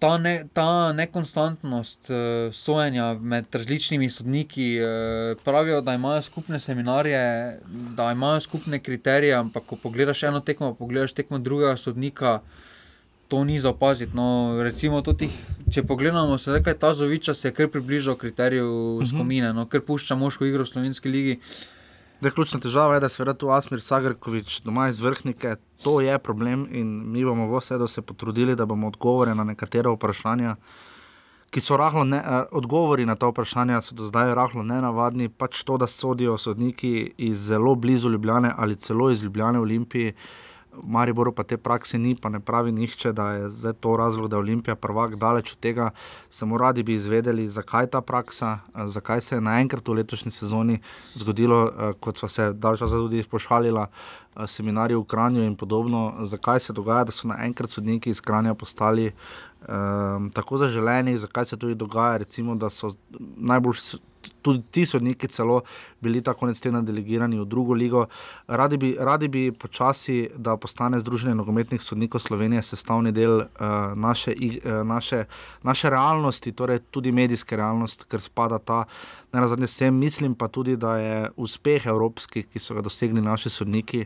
[0.00, 2.16] ta, ne, ta nekonstantnost uh,
[2.52, 4.80] sojenja med različnimi sodniki.
[4.80, 7.20] Uh, pravijo, da imajo skupne seminarje,
[7.96, 12.40] da imajo skupne kriterije, ampak ko pogledaš eno tekmo, pa pogledaš tekmo drugega sodnika.
[13.28, 14.16] To ni za opaziti.
[14.16, 15.30] No, recimo, tih,
[15.70, 19.06] če pogledamo, se je ta Zoviča se je kar približal kriteriju Mhm.
[19.06, 21.38] skomine, no, ker pušča moško igro v slovenski ligi.
[22.20, 26.66] Zdaj, ključna težava je, da seveda tu Asmir Sagrkovič doma iz vrhnike, to je problem
[26.70, 30.56] in mi bomo vse do se potrudili, da bomo odgovore na nekatera vprašanja,
[31.50, 35.62] ki so rahlo, ne, eh, odgovori na ta vprašanja so do zdaj rahlo nenavadni, pač
[35.64, 40.12] to, da sodijo sodniki iz zelo blizu Ljubljane ali celo iz Ljubljane v Olimpiji.
[40.72, 44.28] V Mariboru pa te prakse ni, pa ne pravi nihče, da je zdaj to razlog,
[44.28, 45.90] da je Olimpija prvak daleč od tega.
[46.30, 50.78] Samo radi bi izvedeli, zakaj ta praksa, eh, zakaj se je naenkrat v letošnji sezoni
[51.14, 56.14] zgodilo, eh, kot sva se dalj časa tudi pošalila, eh, seminarji v Kranju in podobno,
[56.22, 59.12] zakaj se dogaja, da so naenkrat sodniki iz Kranja postali
[59.68, 62.94] um, tako zaželeni, zakaj se tudi dogaja, recimo, da so
[63.36, 63.98] najboljši.
[64.42, 65.60] Tudi ti sodniki celo
[66.00, 68.06] bili tako konec tedna delegirani v drugo ligo.
[68.48, 73.46] Radi bi, radi bi počasi, da postane Združenje nogometnih sodnikov Slovenije sestavni del uh,
[73.94, 75.24] naše, uh, naše,
[75.62, 78.84] naše realnosti, torej tudi medijske realnosti, ker spada ta.
[79.32, 83.20] Ne nazadnje s tem mislim pa tudi, da je uspeh evropski, ki so ga dosegli
[83.20, 84.04] naši sodniki,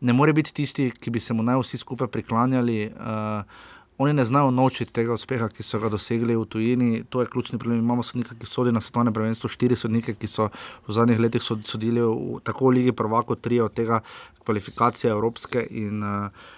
[0.00, 2.90] ne more biti tisti, ki bi se mu naj vsi skupaj priklanjali.
[2.96, 3.70] Uh,
[4.02, 7.04] Oni ne znajo naučiti tega uspeha, ki so ga dosegli v tujini.
[7.10, 7.78] To je ključni problem.
[7.78, 10.48] Imamo sodnika, ki sodi na svetovne prvenstvo, štiri sodnike, ki so
[10.88, 14.00] v zadnjih letih sod- sodili v tako v Ligi Prvako, tri od tega
[14.44, 15.62] kvalifikacije evropske.
[15.70, 16.50] In, uh,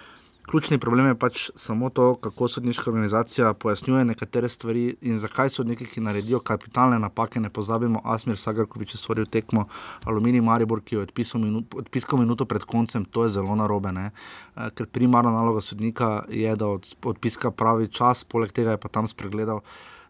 [0.51, 5.85] ključni problem je pač samo to, kako sodniška organizacija pojasnjuje nekatere stvari in zakaj sodniki,
[5.85, 9.67] ki naredijo kapitalne napake, ne pozabimo, Asmir Sagarkovič je stvoril tekmo
[10.05, 13.91] Aluminij Maribor, ki je odpisal, minu, odpisal minuto pred koncem, to je zelo narobe.
[13.91, 14.11] Ne?
[14.55, 18.89] Eh, Ker primarna naloga sodnika je, da od, odpiska pravi čas, poleg tega je pa
[18.89, 19.61] tam spregledal.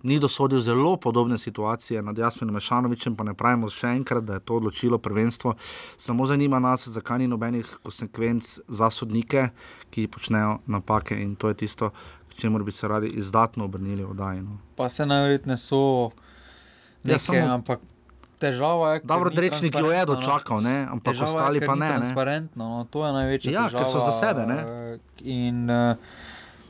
[0.06, 4.40] Ni dosodil zelo podobne situacije nad Jasminom Mešanovičem, pa ne pravimo še enkrat, da je
[4.42, 5.56] to odločilo prvenstvo.
[5.98, 9.48] Samo zanima nas, zakaj ni nobenih konsekvenc za sodnike,
[9.90, 11.90] ki počnejo napake in to je tisto,
[12.30, 14.58] k čemu bi se radi izdatno obrnili v Dajnu.
[14.76, 16.10] Pa se najverjetneje so Ja,
[17.06, 17.80] neke, ja, samo- ampak
[18.38, 20.06] težava je, Dobro, ni Drečnik jo je no.
[20.08, 20.86] dočakal, ne?
[20.86, 21.80] ampak Težava je, ostali ker pa ne.
[21.82, 21.92] ne.
[21.96, 23.80] Transparentno, no, to je največja Ja, težava.
[23.80, 24.60] ker so za sebe, ne.
[24.60, 25.96] eh, In uh,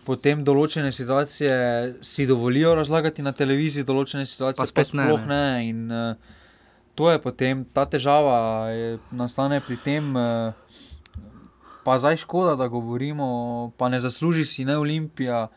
[0.06, 1.54] potem določene situacije
[2.02, 5.36] si dovolijo razlagati na televiziji, določene situacije Pa spet ne, sploh ne.
[5.36, 5.70] ne.
[5.70, 6.44] In, uh,
[6.96, 8.38] to je potem ta težava,
[8.72, 10.14] je, nastane pri tem.
[10.16, 10.54] Uh,
[11.86, 13.26] Pa zdaj škoda, da govorimo,
[13.78, 15.48] pa ne zasluži si ne Olimpija,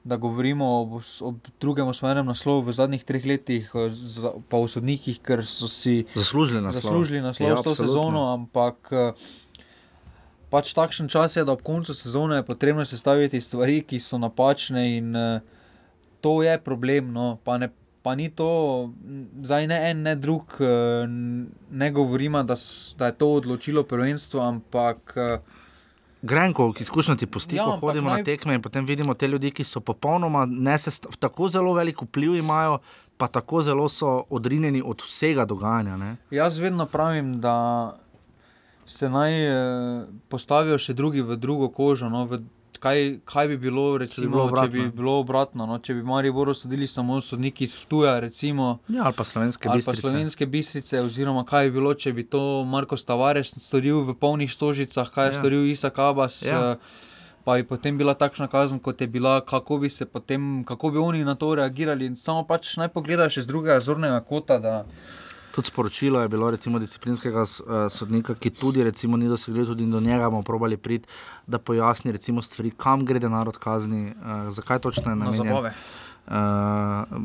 [0.00, 3.90] da govorimo o, o drugem osvojenem naslovu v zadnjih treh letih, eh,
[4.48, 6.80] pa o sodnikih, ker so si Zaslužili naslov.
[6.82, 9.12] zaslužili naslov Ja, to sezono, ampak eh,
[10.54, 14.84] pač takšen čas je, da ob koncu sezone je potrebno sestaviti stvari, ki so napačne
[14.96, 15.40] in eh,
[16.22, 17.10] to je problem.
[17.12, 18.92] No, pa ne, Pa ni to,
[19.40, 21.08] zdaj ne en, ne drug, eh,
[21.72, 22.52] ne govorimo, da,
[23.00, 25.38] da je to odločilo prvenstvo, ampak eh,
[26.20, 28.20] Grenko, ki izkušnja ti pusti, Ja, ko hodimo naj...
[28.20, 30.44] na tekme in potem vidimo te ljudi, ki so popolnoma
[31.18, 32.78] tako zelo velik vpliv imajo,
[33.16, 35.96] pa tako zelo so odrinjeni od vsega dogajanja.
[35.96, 36.16] Ne?
[36.30, 37.96] Jaz vedno pravim, da
[38.86, 42.08] se naj eh, postavijo še drugi v drugo kožo.
[42.08, 42.38] No, v,
[42.78, 45.94] kaj, kaj bi bilo, recimo, če bi bilo obratno, če bi bilo obratno no, če
[45.94, 48.78] bi Mariboru sodili samo sodniki iz Tuja, recimo.
[48.88, 50.00] Ja, ali pa slovenske ali pa bistrice.
[50.02, 55.08] slovenske bistrice, oziroma kaj bi bilo, če bi to Marko Stavares storil v polnih stožicah,
[55.08, 55.38] kaj je Ja.
[55.38, 56.42] storil Isak Abas.
[56.42, 56.52] Ja.
[56.52, 56.76] Ja.
[57.44, 60.98] Pa bi potem bila takšna kazen, kot je bila, kako bi se potem, kako bi
[60.98, 62.16] oni na to reagirali.
[62.16, 64.56] Samo pač naj pogledajo še z drugega zornega kota.
[64.58, 64.84] Da,
[65.54, 70.00] Tudi sporočilo je bilo recimo, disciplinskega eh, sodnika, ki tudi recimo, ni dosegljiv, tudi do
[70.00, 71.08] njega bomo probali priti,
[71.46, 75.46] da pojasni recimo, stvari, kam gre denar od kazni, uh, zakaj točno je Na namenjen.
[75.46, 75.72] zabave.
[76.26, 76.34] Uh,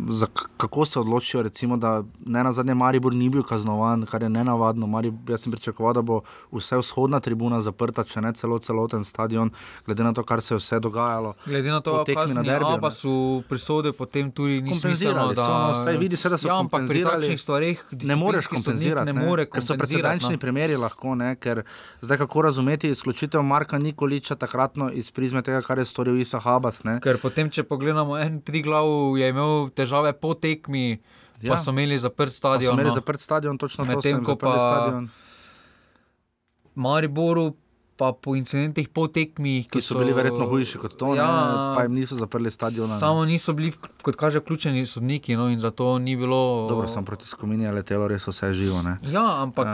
[0.09, 4.29] za, kako se odločijo, recimo, da ne na zadnje Maribor ni bil kaznovan, kar je
[4.29, 4.87] nenavadno.
[4.87, 9.51] Maribor, jaz sem pričakoval, da bo vse vzhodna tribuna zaprta, če ne celo celoten stadion,
[9.85, 11.33] glede na to, kar se je vse dogajalo.
[11.45, 12.73] Glede na to, kako derbiju, ne.
[12.73, 16.47] Aba so prisodili, potem tudi ni Kompenzirali da so, no, saj vidi se, da so
[16.47, 20.35] ja, ampak pri takšnih stvareh ne moreš kompenzirati, ne ne, more ker so kompenzirati, precedenčni
[20.37, 20.39] no.
[20.39, 21.63] primeri lahko, ne, ker
[22.01, 26.83] zdaj kako razumeti izključitev Marka Nikoliča takratno iz prizme tega, kar je storil Isa Habas.
[26.83, 26.99] Ne.
[27.03, 30.99] Ker potem, če pogledamo, en tri glav je imel težave po tekmi,
[31.41, 31.53] ja.
[31.53, 32.73] Pa so imeli zaprt Pa stadion.
[32.73, 32.95] So imeli no.
[32.95, 35.09] zaprt stadion, točno Medtem jim ko pa stadion.
[36.75, 37.53] Mariboru,
[37.99, 41.73] pa po incidentih po tekmi, Ki so bili verjetno hujši kot to, ja, Ja.
[41.75, 42.93] pa jim niso zaprli stadiona.
[42.93, 42.99] ne.
[42.99, 46.39] Samo niso bili, kot kaže, vključeni sodniki, no, in zato ni bilo.
[46.65, 48.79] Dobro, sem proti skupini, je letelo res vse živo.
[48.81, 48.95] Ne.
[49.05, 49.73] Ja, ampak uh,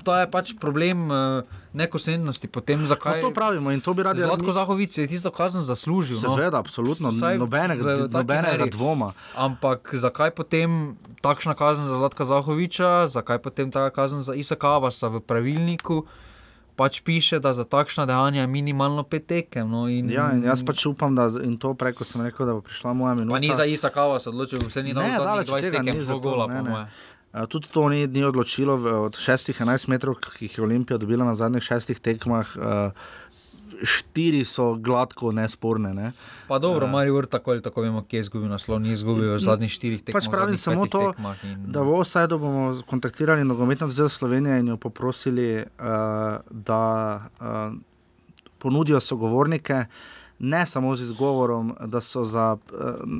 [0.00, 1.42] to je pač problem uh,
[1.74, 2.46] nekosrednosti.
[2.48, 3.18] Potem zakaj?
[3.18, 6.16] No, to pravimo in to bi radi Zlatko razmi- Zahovic je tisto kazen zaslužil.
[6.16, 6.30] no.
[6.30, 9.12] Seveda, absolutno, Vsaj nobenega- nobenega dvoma.
[9.34, 15.08] Ampak zakaj potem takšna kazen za Zlatka Zahoviča, zakaj potem ta kazen za Isaka Abasa
[15.08, 16.06] v pravilniku?
[16.76, 19.70] Pač piše, da za takšna dejanja je minimalno pet tekem.
[19.70, 22.64] No, in, Ja, in jaz pač upam, da in to preko sem rekel, da bo
[22.66, 23.34] prišla moja minuta.
[23.34, 26.18] Pa ni za Isaka Abasa odločil, vse ni dal od 20 tega, tekem, ni zato,
[26.20, 26.86] gola, ne, po moje.
[27.34, 28.74] Uh, Tudi to ni, ni odločilo
[29.06, 32.56] od 6-11 metrov, ki jih je Olimpija dobila na zadnjih šestih tekmah.
[32.58, 33.22] Uh,
[33.82, 35.94] štiri so gladko nesporne.
[35.94, 36.12] Ne.
[36.48, 39.38] Pa dobro, Eh, Marijo tako ali tako vemo, kje je izgubil naslov, ni izgubil v
[39.38, 40.22] zadnjih štirih tekmah.
[40.22, 44.76] Pač pravim samo to, in- da v Osajdu bomo kontaktirali nogometno zvezo Slovenije in jo
[44.76, 45.64] poprosili, uh,
[46.50, 46.82] da
[47.40, 47.74] uh,
[48.58, 49.84] ponudijo sogovornike.
[50.38, 52.56] Ne samo z izgovorom, da so, za,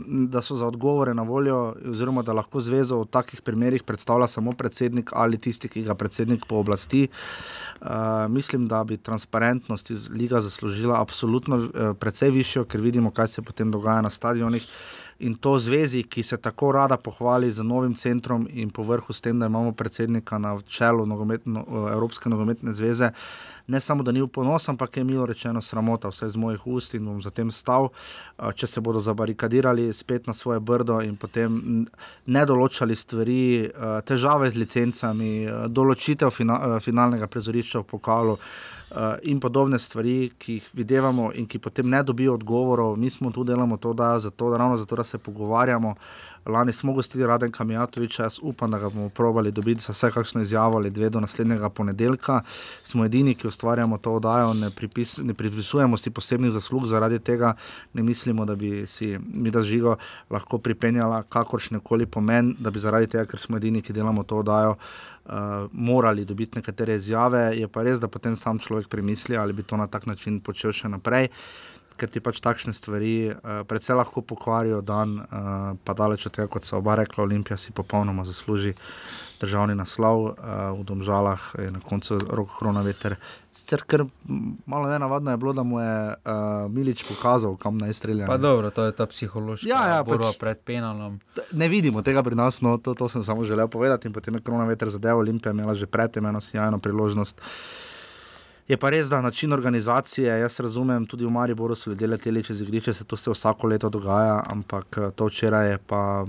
[0.06, 4.52] da so za odgovore na voljo, oziroma da lahko zvezo v takih primerih predstavlja samo
[4.52, 7.04] predsednik ali tisti, ki ga predsednik pooblasti.
[7.04, 7.63] Uh,
[8.28, 11.70] mislim, da bi transparentnost iz Liga zaslužila absolutno uh,
[12.00, 14.66] precej višjo, ker vidimo, kaj se potem dogaja na stadionih.
[15.18, 19.38] In to zvezi, ki se tako rada pohvali z novim centrom in povrhu s tem,
[19.38, 23.10] da imamo predsednika na čelu nogometno, eh, Evropske nogometne zveze,
[23.66, 26.94] ne samo da ni v ponos, ampak je milo rečeno sramota, vse iz mojih ust
[26.94, 27.88] in bom zatem stal,
[28.38, 31.86] eh, če se bodo zabarikadirali spet na svoje brdo in potem
[32.26, 33.70] ne določali stvari, eh,
[34.02, 38.32] težave z licencami, določitev fina, finalnega prizorišča v pokalu.
[38.32, 38.38] Uh,
[39.22, 42.96] in podobne stvari, ki jih vidimo, in ki potem ne dobijo odgovorov.
[42.96, 45.94] Mi smo tu delamo to, da, zato, ravno zato, da se pogovarjamo.
[46.46, 50.42] Lani smo gostili Raden Kamijatoviča, jaz upam, da ga bomo probali dobiti za vse kakšno
[50.42, 52.40] izjavo ali dve do naslednjega ponedeljka.
[52.82, 57.54] Smo edini, ki ustvarjamo to oddajo, ne, pripis, ne pripisujemo si posebnih zaslug zaradi tega,
[57.94, 59.96] ne mislimo, da bi si mi da žigo
[60.30, 64.38] lahko pripenjala kakršne koli pomen, da bi zaradi tega, ker smo edini, ki delamo to
[64.38, 64.76] oddajo.
[65.24, 65.32] Uh,
[65.72, 69.76] morali dobiti nekatere izjave, je pa res, da potem sam človek premisli, ali bi to
[69.76, 71.30] na tak način počel še naprej.
[71.96, 76.48] Ker ti pač takšne stvari uh, predvsej lahko pokvarijo dan, uh, pa daleč od tega,
[76.50, 78.74] kot so oba rekla, Olimpija si popolnoma zasluži
[79.40, 80.34] državni naslov uh,
[80.74, 83.16] v Domžalah, je na koncu rok korona veter.
[83.54, 84.06] Sicer kar
[84.66, 88.26] malo ne navadno je bilo, da mu je uh, Milič pokazal, kam naj strelja.
[88.26, 91.20] Pa dobro, to je ta psihološka Ja, ja, borba pač- pred penalom.
[91.52, 94.08] Ne vidimo tega pri nas, no, to, to sem samo želel povedati.
[94.08, 97.40] In potem je korona veter zadeval, Olimpija je imela že predtem eno sjajno priložnost.
[98.68, 102.60] Je pa res, da način organizacije, jaz razumem, tudi v Mariboru so ljudje leteli čez
[102.60, 106.24] igrišče, se to se vsako leto dogaja, ampak eh, to včeraj je pa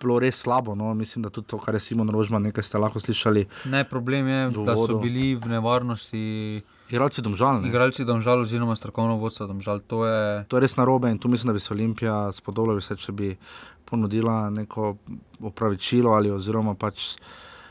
[0.00, 0.74] bilo res slabo.
[0.74, 0.94] No.
[0.94, 3.46] Mislim, da tudi to, kar je Simon Rožman, nekaj ste lahko slišali.
[3.64, 6.62] Ne, problem je, v da so bili v nevarnosti.
[6.90, 7.60] Igralci domžal.
[7.62, 7.68] ne.
[7.68, 9.82] Igralci domžal, oziroma strokovno vodstvo domžal.
[9.86, 12.82] To je To je res narobe in tu mislim, da bi se Olimpija spodobila, bi
[12.82, 13.36] se, če bi
[13.84, 14.96] ponudila neko
[15.40, 17.16] opravičilo ali oziroma pač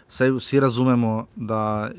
[0.07, 1.89] vse, vsi razumemo, da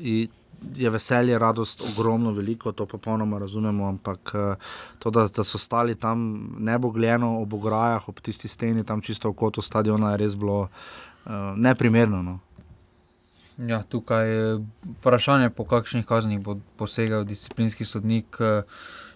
[0.75, 4.55] je veselje, radost ogromno, veliko, to popolnoma razumemo, ampak eh,
[4.99, 6.21] to, da, da so stali tam
[6.59, 11.31] nebogljeno ob ograjah, ob tisti steni, tam čisto v kotu stadiona, je res bilo uh,
[11.57, 12.21] neprimerno.
[12.23, 12.39] No.
[13.59, 14.59] Ja, tukaj je
[14.95, 18.37] vprašanje, po kakšnih kaznih bo posegel disciplinski sodnik.
[18.39, 18.63] eh,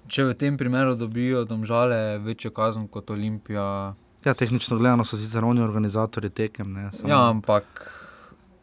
[0.07, 3.95] Če v tem primeru dobijo domžale večjo kazen kot Olimpija.
[4.23, 6.73] Ja, tehnično gledano so sicer oni organizatori tekem.
[6.73, 7.65] Ne, samo- Ja, ampak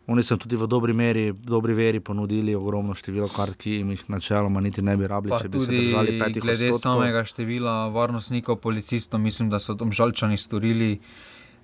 [0.07, 4.03] Oni so tudi v dobri meri, dobri veri ponudili ogromno število kart, ki jim jih
[4.09, 6.81] načeloma niti ne bi rabili, pa če bi se tudi držali petih glede odstotkov.
[6.95, 10.99] samega števila varnostnikov, policistov, mislim, da so domžalčani storili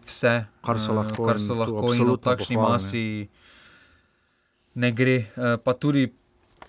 [0.04, 3.04] vse, Kar so eh, lahko kar in so lahko in v absolutno takšni masi
[4.74, 5.26] ne gre.
[5.28, 6.06] Eh, Pa tudi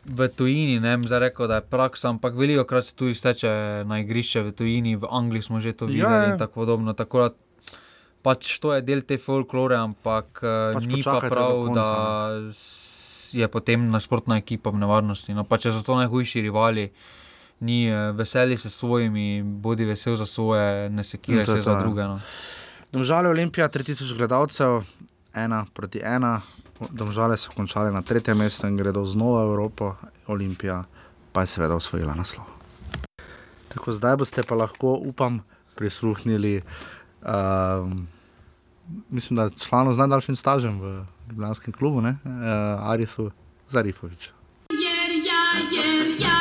[0.05, 3.49] v tujini, ne zdaj rekel, da je praksa, ampak veliko krat se tudi steče
[3.85, 6.31] na igrišče v tujini, v Angliji smo že to Ja, videli ja.
[6.31, 6.93] in tako podobno.
[6.93, 7.29] Tako da
[8.21, 13.31] pač to je del te folklore, ampak pač Pač ni pa prav, konca, da s-
[13.33, 15.33] je potem nasprotna ekipa v nevarnosti.
[15.33, 16.89] No, pa če so to najhujši rivali,
[17.61, 21.79] ni eh, veseli se svojimi, bodi vesel za svoje, ne sekiraj se za ja.
[21.79, 22.03] druge.
[22.03, 22.19] No.
[22.91, 24.81] Domžale Olimpija, 3000 gledalcev,
[25.33, 26.41] ena proti ena.
[26.89, 29.93] Domžale so končali na tretjem mestu in gredo znova v Evropo,
[30.27, 30.83] Olimpija
[31.31, 32.47] pa je seveda osvojila naslov.
[33.69, 35.43] Tako zdaj boste pa lahko, upam,
[35.75, 36.63] prisluhnili,
[37.21, 38.07] um,
[39.09, 43.31] mislim, da članu z najdaljšim stažem v Ljubljanskem klubu, ne, uh, Arisu
[43.67, 44.31] Zarifoviču.
[44.69, 45.43] Jer ja,
[46.19, 46.39] ja,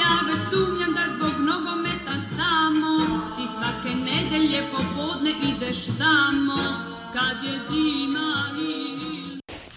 [0.00, 2.98] ja već sumnjam da zbog nogometa samo
[3.36, 6.62] ti svake nedelje popodne ideš tamo
[7.12, 8.92] kad je zima i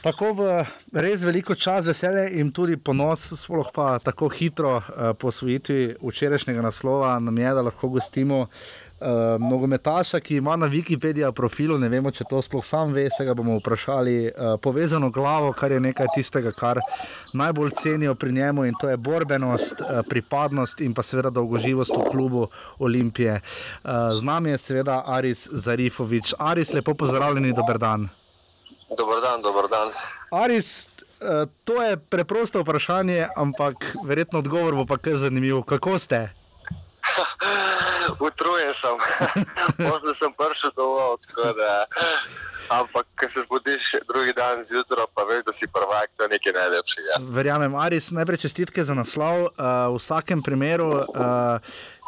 [0.03, 4.83] Tako v res veliko čas, veselje in tudi ponos, sploh pa tako hitro uh,
[5.19, 8.47] po osvojitvi včerajšnjega naslova, nam je, da lahko gostimo uh,
[9.39, 13.33] nogometaša, ki ima na Wikipediji profilu, ne vemo, če to sploh sam ve, se ga
[13.33, 16.79] bomo vprašali, uh, povezano glavo, kar je nekaj tistega, kar
[17.33, 22.09] najbolj cenijo pri njemu in to je borbenost, uh, pripadnost in pa seveda dolgoživost v
[22.11, 22.47] klubu
[22.79, 23.41] Olimpije.
[23.41, 26.33] Uh, z nami je seveda Aris Zarifovič.
[26.39, 28.09] Aris, lepo pozdravljeni, dober dan.
[28.97, 29.89] Dobar dan, dobar dan.
[30.31, 30.89] Aris,
[31.21, 35.61] eh, to je preprosto vprašanje, ampak verjetno odgovor bo pa kar zanimiv.
[35.61, 36.29] Kako ste?
[38.19, 38.97] Utrujen sem,
[39.89, 41.87] pozno sem prišel domov, da.
[42.69, 46.53] Ampak, ko se zbudiš drugi dan zjutraj, pa veš, da si prvak, to je nekaj
[46.53, 47.19] najlepšega.
[47.29, 49.53] Verjamem, Aris, najprej čestitke za naslov.
[49.53, 51.05] Uh, v vsakem primeru.
[51.13, 51.61] Uh,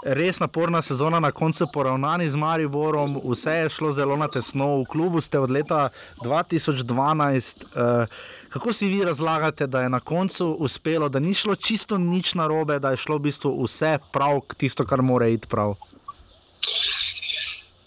[0.06, 4.78] Res naporna sezona na koncu poravnani z Mariborom, vse je šlo zelo na tesno.
[4.82, 5.90] V klubu ste od leta
[6.22, 7.66] 2012.
[7.74, 8.06] Uh,
[8.50, 12.80] kako si vi razlagate, da je na koncu uspelo, da ni šlo čisto nič narobe,
[12.80, 15.76] da je šlo v bistvu vse prav, tisto, kar mora iti prav?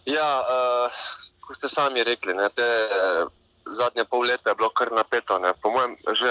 [0.07, 0.93] Ja, uh,
[1.47, 3.31] kot ste sami rekli, ne, te uh,
[3.71, 5.39] zadnje pol leta je bilo kar napeto.
[5.39, 5.53] Ne.
[5.63, 6.31] Po mojem, že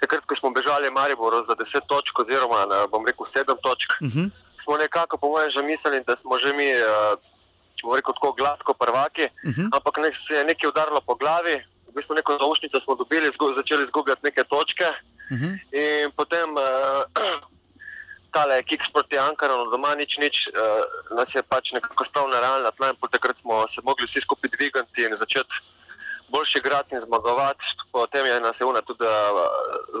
[0.00, 4.08] takrat, ko smo bežali Mariboru za 10 točk, oziroma ne, bom rekel 7 točk, Uh
[4.08, 4.30] -huh.
[4.56, 7.18] smo nekako, po mojem, že mislili, da smo že mi, uh,
[7.82, 9.68] bom rekel, tako gladko prvaki, Uh -huh.
[9.72, 11.62] ampak nek se je nekaj udarilo po glavi,
[11.96, 14.84] v bistvu neko zaušnico smo dobili, zgu, začeli izgubljati neke točke.
[14.84, 15.52] Uh -huh.
[15.72, 17.08] In potem uh,
[18.34, 22.70] tale kiks proti Ankaranu, doma nič, nič, uh, nas je pač nekako stal na realna
[22.70, 25.54] tla in potem takrat smo se mogli vsi skupaj dvigati in začeti
[26.28, 27.64] boljše igrati in zmagovati.
[27.92, 29.10] Potem je nas je una tudi uh,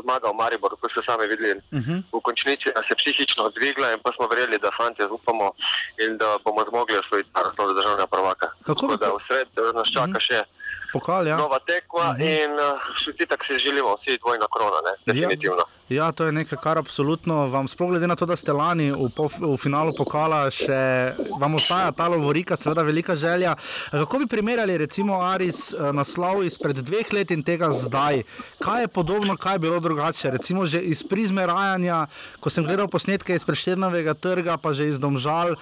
[0.02, 1.60] zmagal Maribor, kot ste sami videli.
[1.72, 2.02] Uh -huh.
[2.12, 5.52] V končnici nas je psihično dvigla in pa smo verjeli, da fanti zaupamo
[5.98, 8.46] in da bomo zmogli osvojiti naslov državnega prvaka.
[8.66, 10.44] Kako da v sred nas čaka še
[10.92, 11.36] Pokal, ja.
[11.36, 12.22] nova tekma Mhm.
[12.22, 12.80] in uh,
[13.12, 15.12] vsi tako si želimo, vsi dvojna krona, ne?
[15.12, 15.64] definitivno.
[15.88, 19.10] Ja, to je nekaj, kar absolutno vam, sploh glede na to, da ste lani v,
[19.16, 23.54] pof, v finalu pokala, še vam ostaja ta lovorika, seveda velika želja.
[23.90, 28.24] Kako bi primerjali, recimo, Aris, eh, naslov izpred dveh let in tega zdaj.
[28.58, 30.30] Kaj je podobno, kaj je bilo drugače?
[30.30, 32.06] Recimo že iz prizme rajanja,
[32.40, 35.60] ko sem gledal posnetke iz Prešternovega trga, pa že iz Domžal.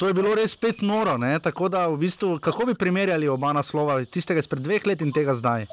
[0.00, 1.36] To je bilo res spet noro, ne?
[1.36, 5.36] tako da v bistvu, kako bi primerjali oba naslova, tistega izpred dveh let in tega
[5.36, 5.68] zdaj?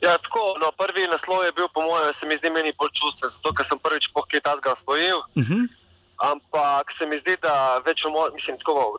[0.00, 3.28] Ja, tako, no, prvi naslov je bil, po mojem, se mi zdi meni bolj čustven,
[3.28, 5.20] zato ker sem prvič pohkaj tazga osvojil.
[5.36, 5.68] Uh -huh.
[6.16, 8.96] Ampak se mi zdi, da več o mojem, mislim, tako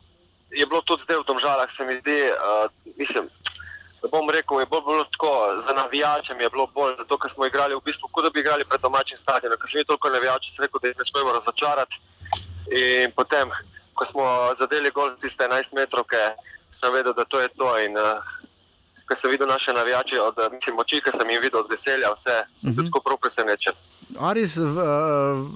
[0.50, 3.28] je bilo tudi zdaj v Domžalah, se mi zdi, uh, mislim,
[4.10, 7.74] bom rekel, je bolj bilo tako, za navijačem je bilo bolj, zato ker smo igrali
[7.74, 10.64] v bistvu, kot da bi igrali pred domačim stadionom, ker sem jih toliko navijačev, sem
[10.64, 12.00] rekel, da jih ne smemo razočarati.
[12.78, 13.50] In potem,
[13.94, 14.24] ko smo
[14.54, 16.06] zadeli gol za tiste 11 metrov,
[16.70, 17.78] sem vedel, da to je to.
[17.78, 18.22] In, uh,
[19.08, 22.42] ko sem videl naše navijače, od mislim, moči, ki sem jih videl, od veselja, vse,
[22.54, 22.86] sem uh -huh.
[22.86, 23.72] tako prav presenečen.
[24.16, 24.84] Aris, v,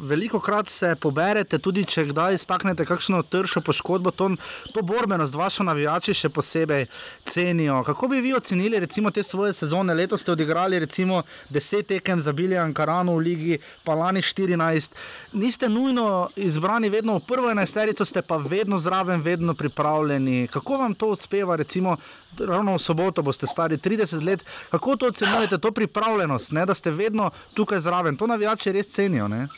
[0.02, 4.28] veliko krat se poberete, tudi če kdaj staknete kakšno tršo poškodbo, to,
[4.74, 6.84] to borbenost vaše navijači še posebej
[7.24, 7.80] cenijo.
[7.86, 9.94] Kako bi vi ocenili recimo, te svoje sezone?
[9.94, 15.00] Letos ste odigrali recimo 10 tekem za Biljan Karano v ligi, pa lani 14.
[15.32, 20.48] Niste nujno izbrani vedno v prvo enajsterico, ste pa vedno zraven, vedno pripravljeni.
[20.52, 21.96] Kako vam to uspeva, recimo,
[22.38, 26.90] ravno v soboto boste stari 30 let, kako to ocenjujete, to pripravljenost, ne, da ste
[26.90, 28.16] vedno tukaj zraven?
[28.16, 29.28] To navijači res cenijo.
[29.28, 29.48] Ne?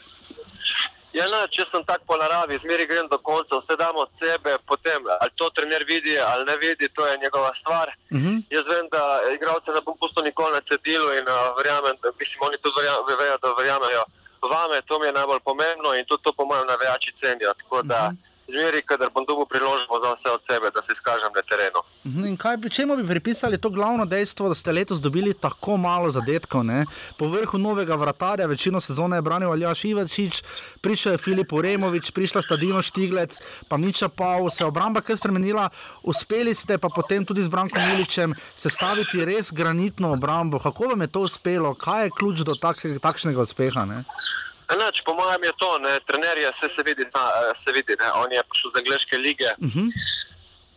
[1.14, 4.56] Ja, no, če sem tako po naravi, zmeri grem do konca, vse damo od sebe,
[4.66, 7.88] potem ali to trener vidi ali ne vidi, to je njegova stvar.
[8.10, 8.42] Uh -huh.
[8.50, 12.56] Jaz vem, da igralce ne bom pustil nikoli na cedilu in uh, verjamem, mislim, oni
[12.62, 14.04] tudi verjamejo, vejo, da verjamejo
[14.42, 17.54] vame, to mi je najbolj pomembno in tudi to po mojem navijači cenijo.
[17.54, 20.92] Tako da uh -huh zmeri, kadar bom dobil priložnost, da vse od sebe, da se
[20.92, 21.80] izkažem na terenu.
[22.06, 26.10] Mhm, in kaj, čemu bi pripisali to glavno dejstvo, da ste letos dobili tako malo
[26.10, 26.64] zadetkov?
[26.64, 26.84] Ne?
[27.18, 30.42] Po vrhu novega vratarja, večino sezone je branil Aljaš Ivačič,
[30.80, 33.38] prišel je Filip Uremovič, prišla sta Dino Štiglec,
[33.68, 35.68] pa Miča Pau, se je obramba kar spremenila,
[36.02, 40.58] uspeli ste pa potem tudi z Brankom Miličem sestaviti res granitno obrambo.
[40.58, 43.84] Kako vam je to uspelo, kaj je ključ do tak, takšnega uspeha?
[43.84, 44.04] Ne?
[44.72, 47.96] Enač, po mojem je to, ne, trener je se, se vidi, zna, eh, se vidi
[48.00, 49.50] ne, on je prišel z angliške lige.
[49.58, 49.88] Uh -huh.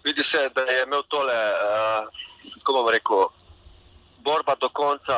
[0.04, 2.08] Vidi se, da je imel tole, uh,
[2.54, 3.28] kako bom rekel,
[4.18, 5.16] borba do konca,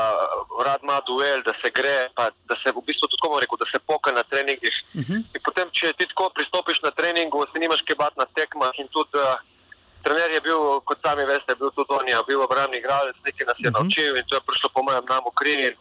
[0.66, 3.80] rad ima duel, da se gre, pa da se v bistvu bom rekel, da se
[3.80, 4.76] poka na treningih.
[4.94, 5.20] Uh -huh.
[5.36, 8.88] In potem, če ti tako pristopiš na treningu, se nimaš kaj bat na tekmah in
[8.88, 9.38] tudi uh,
[10.04, 13.60] trener je bil, kot sami veste, bil tudi on, je bil obrambni igralec, nekaj nas
[13.60, 13.84] je uh -huh.
[13.84, 15.76] naučil in to je prišlo po mojem nam v krivi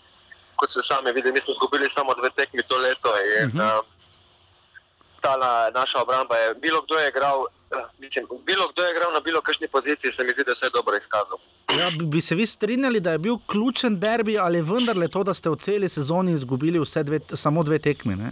[0.59, 3.11] kot se sami vidi, mi smo izgubili samo dve tekmi to leto.
[3.25, 3.79] In, uh -huh.
[3.79, 3.85] uh,
[5.21, 7.47] ta na, naša obramba je bilo kdo je igral.
[7.99, 10.71] Mislim, bilo kdo je igral na bilo kakšni poziciji, se mi zdi, da se je
[10.71, 11.39] dobro izkazal.
[11.79, 15.35] Ja, bi, bi se vi strinjali, da je bil ključen derbi ali vendarle to, da
[15.35, 18.17] ste v celi sezoni izgubili dve, samo dve tekmi?
[18.17, 18.31] Ne?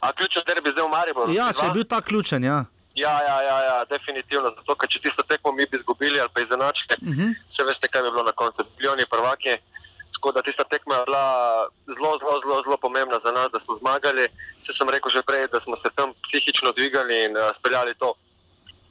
[0.00, 1.32] A ključen derbi zdaj v Mariboru?
[1.32, 2.64] Ja, če je bil ta ključen, ja.
[2.94, 4.50] Ja, ja, ja, ja definitivno.
[4.50, 7.34] Zato, ker če tisto tekmo mi bi izgubili ali pa izenačili, uh -huh.
[7.56, 8.64] še veste, kaj bi bilo na koncu.
[8.78, 9.56] Biljoni prvaki.
[10.18, 11.26] Tako da tista tekma je bila
[11.86, 14.26] zelo, zelo, zelo, zelo pomembna za nas, da smo zmagali.
[14.66, 18.16] Če sem rekel že prej, da smo se tam psihično dvigali in uh, speljali to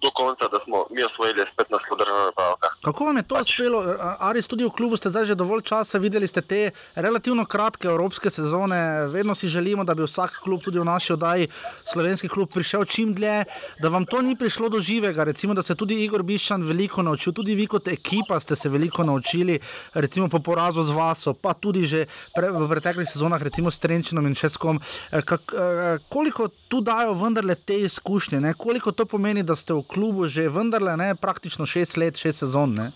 [0.01, 1.97] do konca, da smo mi osvojili spet na slovenskem
[2.35, 2.67] prvaka.
[2.83, 3.49] Kako vam je to pač.
[3.49, 3.79] uspelo?
[4.19, 8.29] Aris, tudi v klubu ste zdaj že dovolj časa videli ste te relativno kratke evropske
[8.29, 9.07] sezone.
[9.07, 11.47] Vedno si želimo, da bi vsak klub, tudi v naši oddaji,
[11.85, 13.43] slovenski klub, prišel čim dlje,
[13.81, 15.23] da vam to ni prišlo do živega.
[15.23, 19.03] Recimo, da se tudi Igor Bišan veliko naučil, tudi vi kot ekipa ste se veliko
[19.03, 19.59] naučili,
[19.93, 24.25] recimo po porazu z Vaso, pa tudi že pre, v preteklih sezonah, recimo s Trenčinom
[24.27, 24.79] in Českom.
[25.11, 28.53] E, kak, e, koliko tu dajo vendarle te izkušnje, ne?
[28.53, 32.73] koliko to pomeni, da ste v klubu že vendarle ne, praktično šest let, šest sezon.
[32.73, 32.91] Ne?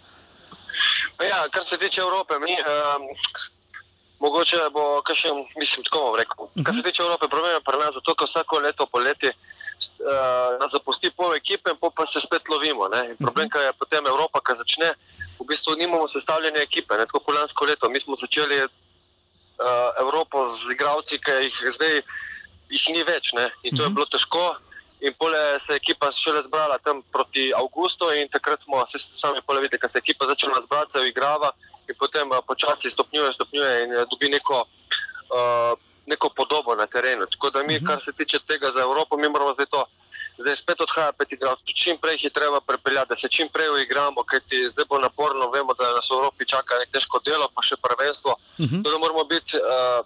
[1.21, 3.07] Ja, kar se tiče Evrope, mi, um,
[4.19, 6.45] mogoče bo še, mislim, tako bom rekel.
[6.45, 6.65] Uh -huh.
[6.65, 10.71] Kar se tiče Evrope, problem je pri nas, zato ker vsako leto poleti uh, nas
[10.71, 12.87] zapusti pol ekipe in pa se spet lovimo.
[12.87, 13.15] Ne?
[13.19, 13.65] Problem uh -huh.
[13.65, 14.89] je potem Evropa, ki začne,
[15.39, 17.05] v bistvu nimamo sestavljene ekipe, ne?
[17.05, 17.89] tako kot lansko leto.
[17.89, 18.69] Mi smo začeli uh,
[19.99, 22.01] Evropo z igravci, ki jih zdaj
[22.69, 23.51] jih ni več ne?
[23.63, 23.91] in to uh -huh.
[23.91, 24.55] je bilo težko.
[25.01, 29.39] In pole se je ekipa šele zbrala tam proti Augustu, in takrat smo se sami
[29.47, 31.51] videli, da se je ekipa začela zbrati, igrava
[31.89, 34.65] in potem počasi stopnjuje, stopnjuje in dobi neko,
[35.33, 37.25] uh, neko podobo na terenu.
[37.25, 39.85] Tako da mi, kar se tiče tega za Evropo, mi moramo zdaj to.
[40.37, 43.69] Zdaj spet odhaja pet igralcev, čim prej jih je treba prepeljati, da se čim prej
[43.69, 47.49] uigramo, ker ti zdaj bo naporno, vemo, da nas v Evropi čaka nek težko delo,
[47.55, 48.31] pa še prvenstvo.
[48.31, 48.81] Uh -huh.
[48.81, 50.05] Da moramo biti uh,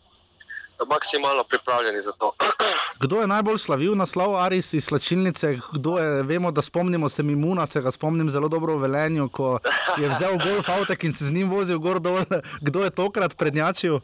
[0.88, 2.34] maksimalno pripravljeni za to.
[3.04, 5.60] Kdo je najbolj slavil naslov Aris iz slačilnice?
[5.74, 9.60] Kdo je, vemo, da spomnimo se Mimuna, se ga spomnim zelo dobro v Velenju, ko
[9.98, 12.24] je vzel golf avtek in se z njim vozil gor dol.
[12.68, 14.00] Kdo je tokrat prednjačil?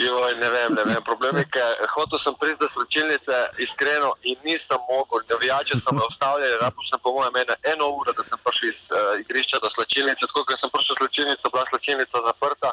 [0.00, 1.02] Joj, ne vem, ne vem.
[1.04, 5.20] Problem je, ker hotel sem priti do slčilnice, iskreno, in nisem mogel.
[5.28, 8.80] Navijače so me ustavljali, rabim sem po mojem ene, eno uro, da sem prišel iz
[8.88, 10.26] uh, igrišča do slčilnice.
[10.30, 12.72] Tako, ker sem prišel do slčilnice, bila slčilnica zaprta.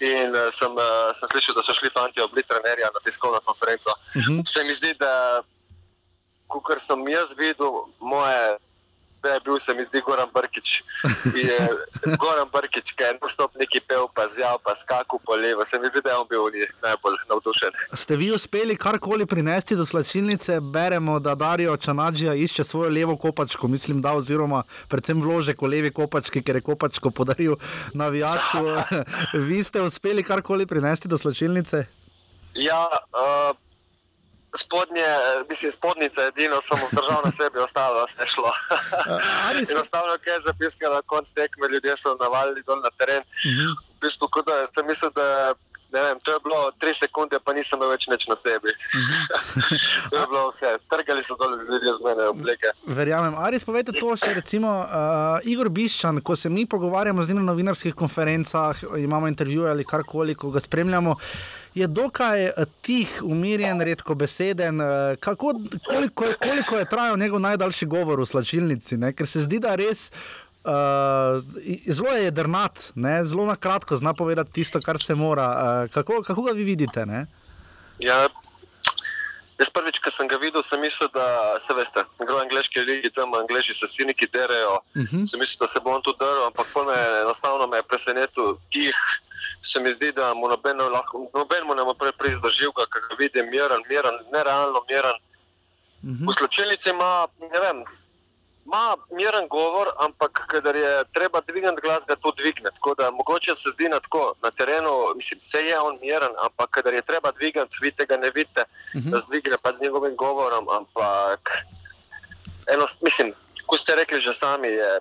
[0.00, 3.90] In uh, sem, uh, sem slišal, da so šli fanti obli trenerja na tiskovno konferenco.
[3.90, 4.42] Uh -huh.
[4.48, 5.42] Se mi zdi, da,
[6.46, 8.56] kot sem jaz videl, moje
[9.28, 10.82] je bil, se mi zdi, Goran Brkič.
[11.34, 11.58] Je,
[12.18, 15.64] Goran Brkič, ki je nastop neki pel, pa zjal, pa skakal po levo.
[15.64, 16.44] Se mi zdi, da je on bil
[16.82, 17.70] najbolj navdušen.
[17.92, 20.60] Ste vi uspeli karkoli prinesti do slačilnice?
[20.60, 25.90] Beremo, da Darijo Čanadžija išče svojo levo kopačko, mislim, da oziroma predvsem vložek v levi
[25.90, 27.56] kopački, ker je kopačko podaril
[27.94, 28.64] navijaču.
[29.48, 31.84] vi ste uspeli karkoli prinesti do slačilnice?
[32.54, 33.56] Ja, uh,
[34.56, 35.06] spodnje,
[35.48, 38.52] mislim, spodnice, edino sem držal na sebi, ostalo je šlo.
[39.72, 43.22] Enostavno, kaj je zapisano, na koncu tekme, ljudje so navalili dol na teren.
[43.22, 43.76] Uh -huh.
[43.96, 45.54] V bistvu, da, sem mislil, da
[46.02, 48.68] vem, to je bilo tri sekunde, pa nisem več nič na sebi.
[48.68, 50.10] -huh.
[50.10, 52.66] to je bilo vse, trgali so dol z ljudmi z mene obleke.
[52.86, 53.34] Verjamem.
[53.38, 57.52] Aris, povejte to še, recimo, uh, Igor Biščan, ko se mi pogovarjamo z njim na
[57.52, 61.16] novinarskih konferencah, imamo intervjuje ali karkoli, ko ga spremljamo
[61.74, 64.80] je dokaj eh, tih, umirjen, redko beseden.
[64.80, 65.54] Eh, kako,
[65.86, 68.96] koliko, koliko je trajal njegov najdaljši govor v slačilnici?
[68.96, 69.12] Ne?
[69.12, 70.10] Ker se zdi, da res.
[70.64, 71.42] Uh,
[71.86, 73.24] zelo je jedrnat, ne?
[73.24, 75.48] zelo na kratko zna povedati tisto, kar se mora.
[75.52, 77.04] Uh, kako, kako ga vi vidite?
[77.98, 78.28] Ja,
[79.58, 83.12] jaz prvič, ko sem ga videl, sem mislil, da se veste, gre v angliški ligi,
[83.12, 84.80] tam angliži se vsi neki derajo.
[84.94, 85.16] Uh mhm.
[85.16, 85.30] -huh.
[85.30, 88.96] Sem mislil, da se bo on tu drl, ampak me, enostavno me je presenetil tih
[89.64, 93.48] se mi zdi, da mu noben, lahko, noben mu ne more prizdržil, ker ga vidim
[93.50, 95.16] miren, miren, nerealno miren.
[96.02, 96.28] Uh -huh.
[96.28, 97.84] V slučajnici ima, ne vem,
[98.66, 102.70] ima miren govor, ampak kadar je treba dvigniti glas, ga to dvigne.
[102.74, 106.70] Tako da mogoče se zdi na, tako, na terenu, mislim, vse je on miren, ampak
[106.70, 109.10] kadar je treba dvigniti, vidite ga ne vidite, uh -huh.
[109.10, 111.64] da zdvigne pa z njegovim govorom, ampak
[112.66, 113.34] eno, mislim,
[113.66, 115.00] ko ste rekli že sami, je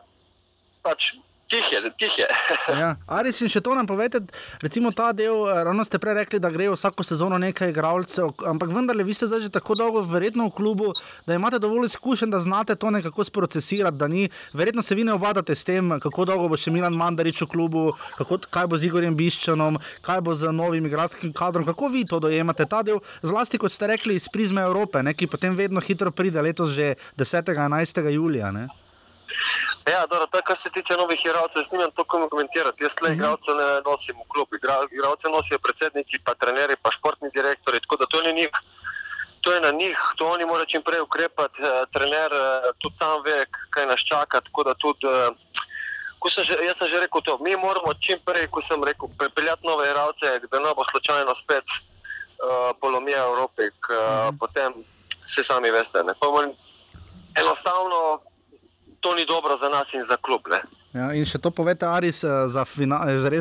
[0.82, 1.14] pač
[1.54, 2.28] Tih je, tih je.
[2.82, 2.96] ja.
[3.06, 4.24] Aris, in še to nam povete,
[4.64, 8.74] recimo ta del, eh, ravno ste prej rekli, da grejo vsako sezono nekaj igralcev, ampak
[8.74, 10.90] vendarle, vi ste zdaj že tako dolgo verjetno v klubu,
[11.30, 15.14] da imate dovolj izkušen, da znate to nekako sprocesirati, da ni, verjetno se vi ne
[15.14, 17.86] obadate s tem, kako dolgo bo še Milan Mandarič v klubu,
[18.18, 22.18] kako, kaj bo z Igorjem Biščanom, kaj bo z novim igralskim kadrom, kako vi to
[22.24, 26.10] dojemate, ta del, zlasti kot ste rekli, iz prizme Evrope, ne, ki potem vedno hitro
[26.10, 27.54] pride, letos že 10.
[27.54, 28.10] in 11.
[28.10, 28.50] julija.
[28.50, 28.72] Ne.
[29.92, 32.84] Ja, dobro, to, kar se tiče novih igralcev, jaz nimam to komentirati.
[32.84, 33.20] Jaz le mhm.
[33.20, 34.48] igralce ne nosim v klub.
[34.92, 37.80] Igralce nosijo predsedniki, pa trenerji, pa športni direktori.
[37.80, 38.50] Tako da to ni njih.
[39.42, 41.64] To je na njih, to oni morajo čim prej ukrepati.
[41.64, 44.42] Eh, trener eh, tudi sam ve, kaj nas čaka.
[44.42, 47.38] Tudi, eh, sem že, jaz sem že rekel to.
[47.38, 51.68] Mi moramo čim prej, ko sem rekel, pripeljati nove igralce, da ne bo slučajno spet
[51.68, 53.68] uh, polomija Evrope.
[53.68, 54.38] Uh, mm.
[54.40, 54.74] Potem
[55.28, 56.00] se sami veste.
[57.36, 58.22] Enostavno
[59.04, 60.42] to ni dobro za nas in za klub.
[60.94, 62.64] Ja, in še to povete, Aris, eh, za,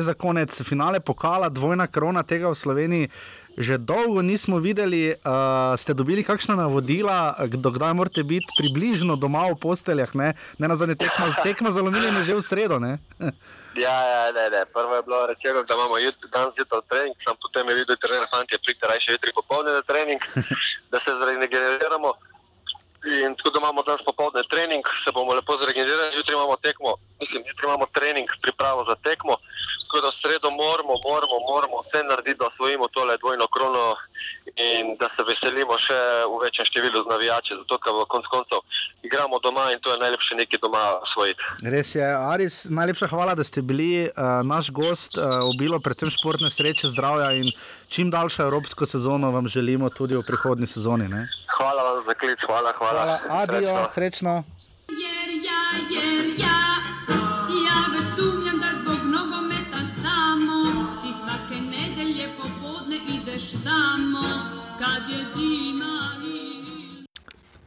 [0.09, 3.09] za konec finale pokala, dvojna krona tega v Sloveniji.
[3.53, 9.61] Že dolgo nismo videli, uh, ste dobili kakšna navodila, kdaj morate biti približno doma v
[9.61, 12.81] posteljah, ne, ne na zadnje tekmo, tekmo za Lomilje, že v sredo.
[12.81, 12.97] Ne?
[13.73, 14.69] Ja, ja, ne, ne.
[14.69, 15.97] Prvo je bilo rečeno, da imamo
[16.29, 18.25] danes zjutraj trening, sem potem videl, da je trener,
[18.61, 20.21] pridite raje jutri popoldne na trening,
[20.93, 22.13] da se zregeneriramo.
[23.03, 27.43] In tako da imamo danes popoldne trening, se bomo lepo zregenerirali, jutri imamo tekmo, mislim,
[27.47, 29.37] jutri imamo trening, pripravo za tekmo.
[29.93, 33.95] Tako da v sredo moramo, moramo, moramo vse narediti, da osvojimo tole dvojno krono
[34.55, 35.99] in da se veselimo še
[36.33, 38.65] v večjem številu z navijači, zato ker v konc koncev
[39.05, 41.45] igramo doma in to je najlepše nekaj doma osvojiti.
[41.75, 46.49] Res je, Aris, najlepša hvala, da ste bili uh, naš gost, uh, obilo predvsem športne
[46.49, 47.53] sreče, zdravja in
[47.85, 51.05] čim daljšo evropsko sezono vam želimo tudi v prihodnji sezoni.
[51.05, 51.27] Ne?
[51.53, 53.05] Hvala vam za klic, hvala, hvala.
[53.05, 53.41] hvala.
[53.45, 53.89] Adijo, srečno.
[53.93, 54.71] srečno.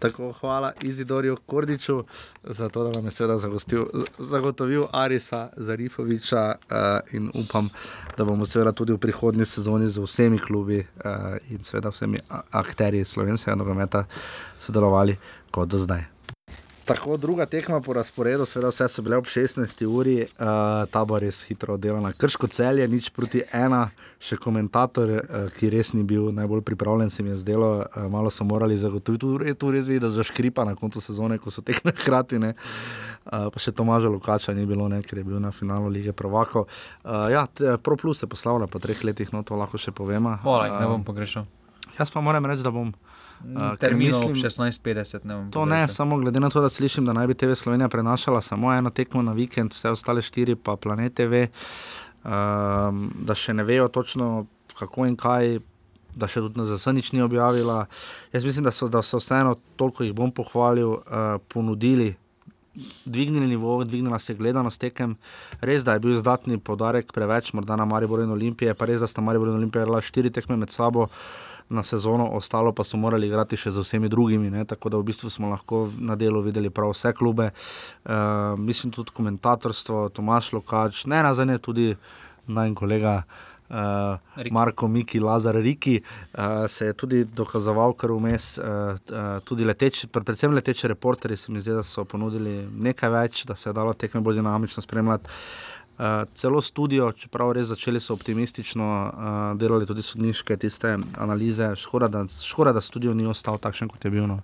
[0.07, 2.05] Tako, hvala Izidorju Kordiču
[2.45, 3.37] za to, da nam je seveda
[4.19, 6.77] zagotovil Arisa Zarifoviča uh,
[7.13, 7.69] in upam,
[8.17, 11.13] da bomo seveda tudi v prihodnji sezoni z vsemi klubi uh,
[11.51, 12.19] in seveda vsemi
[12.51, 14.05] akterji slovenskega nogometa
[14.59, 15.17] sodelovali
[15.51, 16.16] kot do zdaj.
[16.87, 19.87] Tako, druga tekma po razporedu, seveda vse so bile ob 16.
[19.87, 20.47] uri, uh,
[20.91, 22.13] tabor je hitro oddelana.
[22.13, 23.89] Krško cel je nič proti ena,
[24.23, 28.31] še komentator, uh, ki res ni bil najbolj pripravljen, se mi je zdelo, uh, malo
[28.31, 29.27] so morali zagotoviti.
[29.27, 32.39] Tu, tu res vidi, da zaškripa na koncu sezone, ko so tekme hkrati.
[32.39, 32.55] Uh,
[33.51, 36.69] pa še Tomaža Lukača ni bilo, ne, ker je bil na finalu lige Provako.
[37.03, 37.49] Uh, ja,
[37.83, 40.39] Pro Plus se poslavlja po treh letih, no to lahko še povemo.
[40.47, 41.51] Hvala, uh, ne bom pogrešal.
[41.99, 42.95] Jaz pa moram reči, da bom.
[43.45, 45.25] Uh, Terminov 16:50.
[45.25, 48.41] Ne to ne, samo glede na to, da slišim, da naj bi TV Slovenija prenašala
[48.41, 51.47] samo eno tekmo na vikend, vse ostale štiri pa planet TV,
[52.25, 52.31] uh,
[53.21, 54.47] da še ne vejo točno
[54.79, 55.59] kako in kaj.
[56.17, 57.83] Da še tudi za vse nič ni objavila.
[58.33, 62.15] Jaz mislim, da so, da so vseeno, toliko jih bom pohvalil, uh, ponudili,
[63.05, 65.19] dvignili nivo, dvignila se gledanost tekem.
[65.61, 69.11] Res, da je bil izdatni podarek preveč, morda na Mariboru in Olimpije, pa res, da
[69.13, 71.05] sta Mariboru in Olimpije imela štiri tekme med sabo.
[71.05, 74.51] Uh, na sezono, ostalo pa so morali igrati še z vsemi drugimi.
[74.51, 74.65] Ne?
[74.65, 77.51] Tako da v bistvu smo lahko na delu videli prav vse klube.
[78.05, 81.91] Uh, mislim tudi komentatorstvo, Tomaš Lokač, ne nazadnje tudi
[82.47, 83.23] naj kolega.
[83.67, 85.97] Uh, Marko Miki, Lazar Riki,
[86.39, 91.53] uh, se je tudi dokazoval, ker vmes, uh, uh, tudi leteči, predvsem leteči reporterji, se
[91.53, 95.35] mi zdi, da so ponudili nekaj več, da se je dalo tekme bolj dinamično spremljati.
[95.97, 102.09] Uh, celo studio, čeprav res začeli so optimistično, uh, delali tudi sodniške tiste analize, škoda,
[102.13, 104.27] da, škoda, da studio ni ostal takšen, kot je bil.
[104.29, 104.43] No.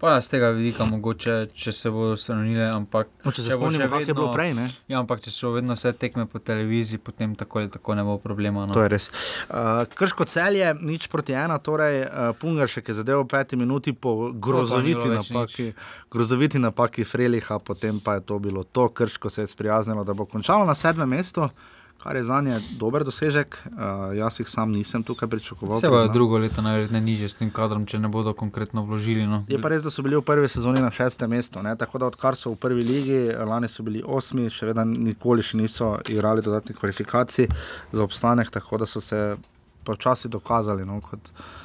[0.00, 2.62] Pa z tega vidika, mogoče, če se bodo spremenili.
[2.64, 4.54] Ampak no, če se spomnimo, kako je bilo prej.
[4.56, 4.64] Ne?
[4.88, 8.14] Ja, ampak če so vedno vse tekme po televiziji, potem tako ali tako ne bo
[8.22, 8.64] problema.
[8.64, 8.72] No.
[8.72, 9.10] To je res.
[9.12, 13.92] Uh, krško cel je, nič proti ena, torej uh, Pungar še je zadeval peti minuti
[13.92, 15.68] po grozoviti napaki,
[16.08, 20.24] grozoviti napaki Freliha, potem pa je to bilo to, krško se je sprijaznilo, da bo
[20.24, 21.44] končalo na sedmem mestu
[22.02, 23.58] kar je za nje dober dosežek.
[23.66, 25.80] Uh, jaz jih sam nisem tukaj pričakoval.
[25.80, 29.26] Se bojo drugo leto najverjetneje niže s tem kadrom, če ne bodo konkretno vložili.
[29.26, 29.44] No.
[29.48, 31.62] Je pa res, da so bili v prvi sezoni na šestem mestu.
[31.62, 31.76] Ne?
[31.76, 35.60] Tako da odkar so v prvi ligi, lani so bili osmi, še vedno nikoli še
[35.60, 37.48] niso igrali dodatnih kvalifikacij
[37.92, 39.36] za obstanek, tako da so se
[39.84, 40.86] počasi dokazali.
[40.86, 41.59] No, kot, Uh,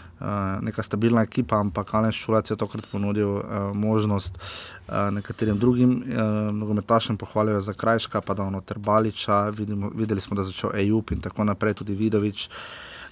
[0.62, 3.44] neka stabilna ekipa, ampak Alen Šulac je tokrat ponudil uh,
[3.74, 10.22] možnost uh, nekaterim drugim uh, nogometašem, pohvalijo za Krajška, pa da ono Terbaliča, vidimo, videli
[10.22, 12.50] smo, da je začel EUP in tako naprej, tudi Vidovič.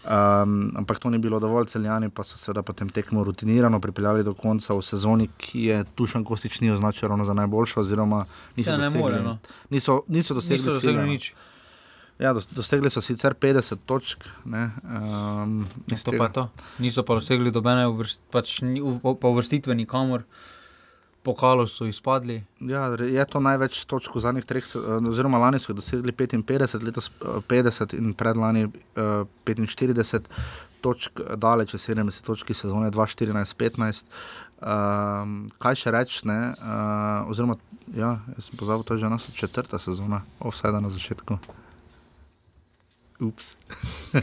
[0.03, 4.33] Um, ampak to ni bilo dovolj, celjani pa so seveda potem tekmo rutinirano pripeljali do
[4.33, 8.25] konca v sezoni, ki je Tušan Kostič ni označil ravno za najboljšo, oziroma
[8.55, 9.37] niso dosegli, more, no.
[9.69, 11.33] niso, niso dosegli, niso dosegli nič.
[12.23, 14.23] Ja, dosegli so sicer 50 točk.
[14.47, 16.47] Um, to pa to.
[16.79, 20.23] Niso pa dosegli dobene uvrst, pač, uvrstitve nikamor.
[21.23, 22.41] Pokalo so izpadli.
[22.63, 24.63] Ja, je to največ točk v zadnjih treh,
[25.11, 30.31] oziroma lani so dosegli 55, letos 50 in predlani uh, 45
[30.83, 34.07] točk, daleč 70 točk sezone 2014-2015.
[34.63, 36.23] Um, kaj še reči?
[36.23, 37.59] Uh, oziroma,
[37.99, 41.62] ja, sem pozabil, to je že naša četrta sezona, vse da na začetku.
[43.19, 43.55] Ups.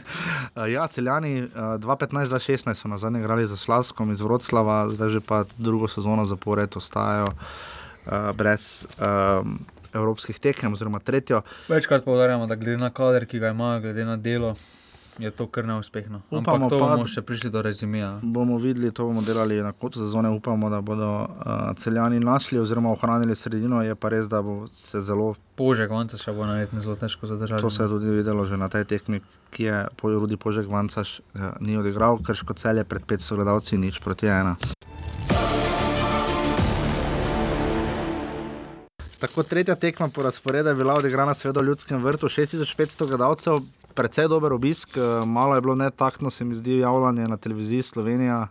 [0.74, 5.88] ja, celjani 2015-2016 so na zadnje igrali za Slavskom iz Vroclava, zdaj že pa drugo
[5.88, 9.58] sezono zapored ostajajo uh, brez um,
[9.94, 11.42] evropskih tekem, oziroma tretjo.
[11.68, 14.54] Večkrat povdarjamo, da glede na kader, ki ga imajo, glede na delo
[15.20, 16.20] je to kar neuspešno.
[16.30, 18.18] Upamo, da bomo še prišli do rezimija.
[18.22, 20.30] Bomo videli, to bomo delali na koncu sezone.
[20.30, 23.82] Upamo, da bodo uh, celjani našli oziroma ohranili sredino.
[23.82, 25.34] Je pa res, da bo se zelo.
[25.60, 27.62] Požek vanca še bo najverjetneje zelo težko zadržati.
[27.62, 31.20] To se je tudi videlo že na tej tehnik, ki je pojurudi požek vanca š,
[31.34, 34.56] uh, ni odigral, ker ško celje pred 500 gledalci nič proti ena.
[39.20, 43.58] Tako tretja tekma po razporedu je bila odigrana v ljudskem vrtu, 6500 gledalcev,
[44.00, 48.48] precej dober obisk, eh, malo je bilo netaktno, se mi zdi, javljanje na televiziji Slovenija.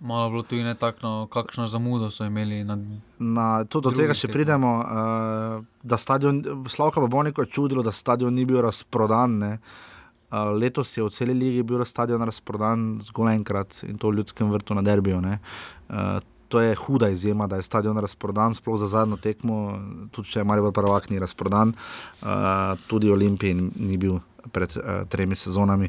[0.00, 2.64] Malo je bilo tudi netaktno, kakšno zamudo so imeli.
[2.64, 2.78] Na
[3.18, 4.70] na, tudi do tega še pridemo.
[4.78, 9.42] Uh, stadion, Slavka Baboniko je čudilo, da stadion ni bil razprodan.
[9.42, 14.50] Uh, letos je v celi ligi bil stadion razprodan zgolj enkrat in to v ljudskem
[14.54, 15.18] vrtu na Derbiju.
[15.18, 16.18] Uh,
[16.48, 19.78] to je huda izjema, da je stadion razprodan, sploh za zadnjo tekmo,
[20.10, 21.74] tudi če je Marijo Prvak ni razprodan,
[22.22, 24.18] uh, tudi Olimpij ni bil
[24.52, 25.88] pred uh, tremi sezonami.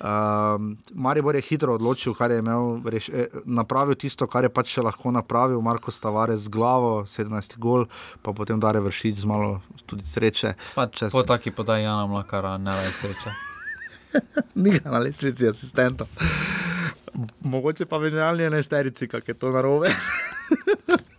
[0.00, 0.06] Uh,
[0.94, 4.84] Maribor je hitro odločil, kar je imel, reš, eh, napravil tisto, kar je pač še
[4.86, 7.86] lahko napravil, Marko Stavare z glavo, 17 gol,
[8.22, 10.54] pa potem dare vršiti z malo tudi sreče.
[10.92, 11.12] Čez...
[11.12, 13.36] Po taki podaj Jana Mlakara, ne le sreče.
[14.62, 16.10] Ni ga na lesvici asistentov.
[17.42, 19.90] Mogoče pa venjalni enesterici, kak je to narobe.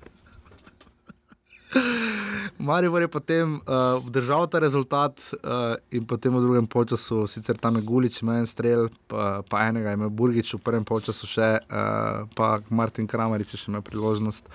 [2.62, 7.76] Maribor je potem uh, obdržal ta rezultat uh, in potem v drugem času, sicer tam
[7.76, 11.50] je Gulič, imel en strel, pa, pa enega je imel Burgič, v prvem času še,
[11.66, 14.46] uh, pa Martin Kramarič je še imel priložnost.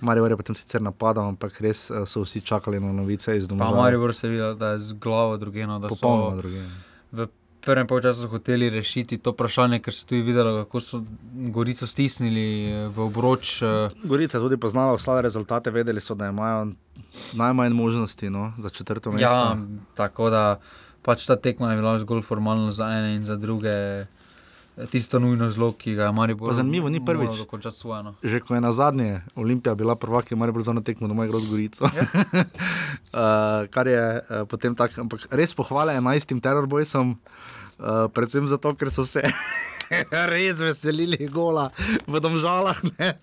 [0.00, 3.72] Maribor je potem sicer napadal, ampak res uh, so vsi čakali na novice iz doma.
[3.72, 6.70] Maribor se vidi, da je z glavo drugeno, da Popolnoma so drugeno.
[7.12, 7.28] v
[7.66, 11.02] prvem času hoteli rešiti to vprašanje, ker so tudi videli, kako so
[11.50, 13.62] Gorico stisnili eh, v obroč.
[13.62, 16.72] eh, Gorica je tudi poznala vse rezultate, vedeli so, da imajo
[17.34, 19.26] najmanj možnosti no, za četrto mesto.
[19.26, 19.56] Ja,
[19.94, 20.60] tako da
[21.02, 24.06] pač ta tekma je bila zgolj formalno za ene in za druge.
[24.90, 27.32] Tisto nujno zlo, ki ga je Maribor zanimivo, ni prvič.
[27.72, 28.02] svoje.
[28.02, 28.12] No.
[28.20, 31.40] Že ko je na zadnje Olimpija bila prvak, je Maribor za eno tekmo doma igral
[31.40, 31.88] z Gorico.
[31.96, 32.04] Ja.
[32.04, 37.16] uh, kar je uh, potem tako, ampak res pohvale 11 terorbojcem,
[37.78, 39.22] uh, predvsem zato, ker so se
[40.32, 41.70] res veselili gola
[42.06, 42.82] v domžalah.
[42.96, 43.16] Ne?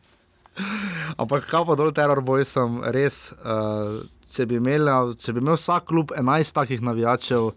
[1.17, 4.01] Ampak kaj pa dol terorbojcem, res, uh,
[4.33, 7.51] če, bi imel, če bi imel vsak klub 11 takih navijačev,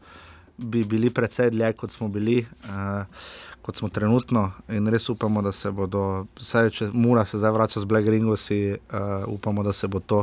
[0.57, 2.41] bi bili precej dlje, kot smo bili.
[2.71, 3.05] Uh,
[3.67, 6.03] Kot smo trenutno, in res upamo, da se bodo,
[6.37, 8.99] vsaj če mora se zdaj vračati z Black Ringosi, uh,
[9.29, 10.21] upamo, da se bo to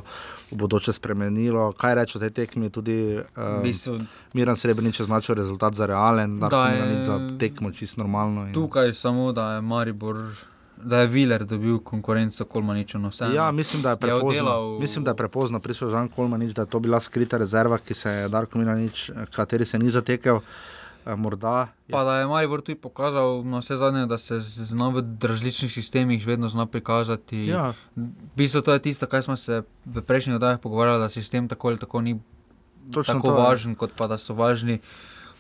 [0.47, 1.71] v bodoče spremenilo.
[1.73, 3.99] Kaj reče o tej tekmi, tudi uh, V bistvu-
[4.33, 8.47] Miran Srebrenic je označil rezultat za realen, da Da je je- za tekmo čisto normalno.
[8.47, 8.53] In...
[8.53, 10.23] Tukaj samo, da je Maribor,
[10.77, 12.97] da je Viler dobil konkurenco Kolmaniču.
[12.97, 13.33] No, vseeno.
[13.33, 14.29] Ja, mislim, da je prepozno.
[14.31, 17.93] oddelal- Mislim, da je prepozno prišel Žan Kolmanič, da je to bila skrita rezerva, ki
[17.93, 20.35] se je Darko Milanič, kateri se ni zatekel.
[20.37, 20.41] eh,
[21.05, 25.71] Morda Pa da je Maribor tudi pokazal, na vse zadnje, da se zna v različnih
[25.71, 27.47] sistemih vedno zna prikazati.
[27.47, 27.73] Ja.
[27.95, 31.67] V bistvu to je tisto, kar smo se v prejšnjih oddajah pogovarjali, da sistem tako
[31.67, 32.19] ali tako ni
[32.91, 33.43] Točno tako to, ja.
[33.43, 34.79] važen, kot pa da so važni.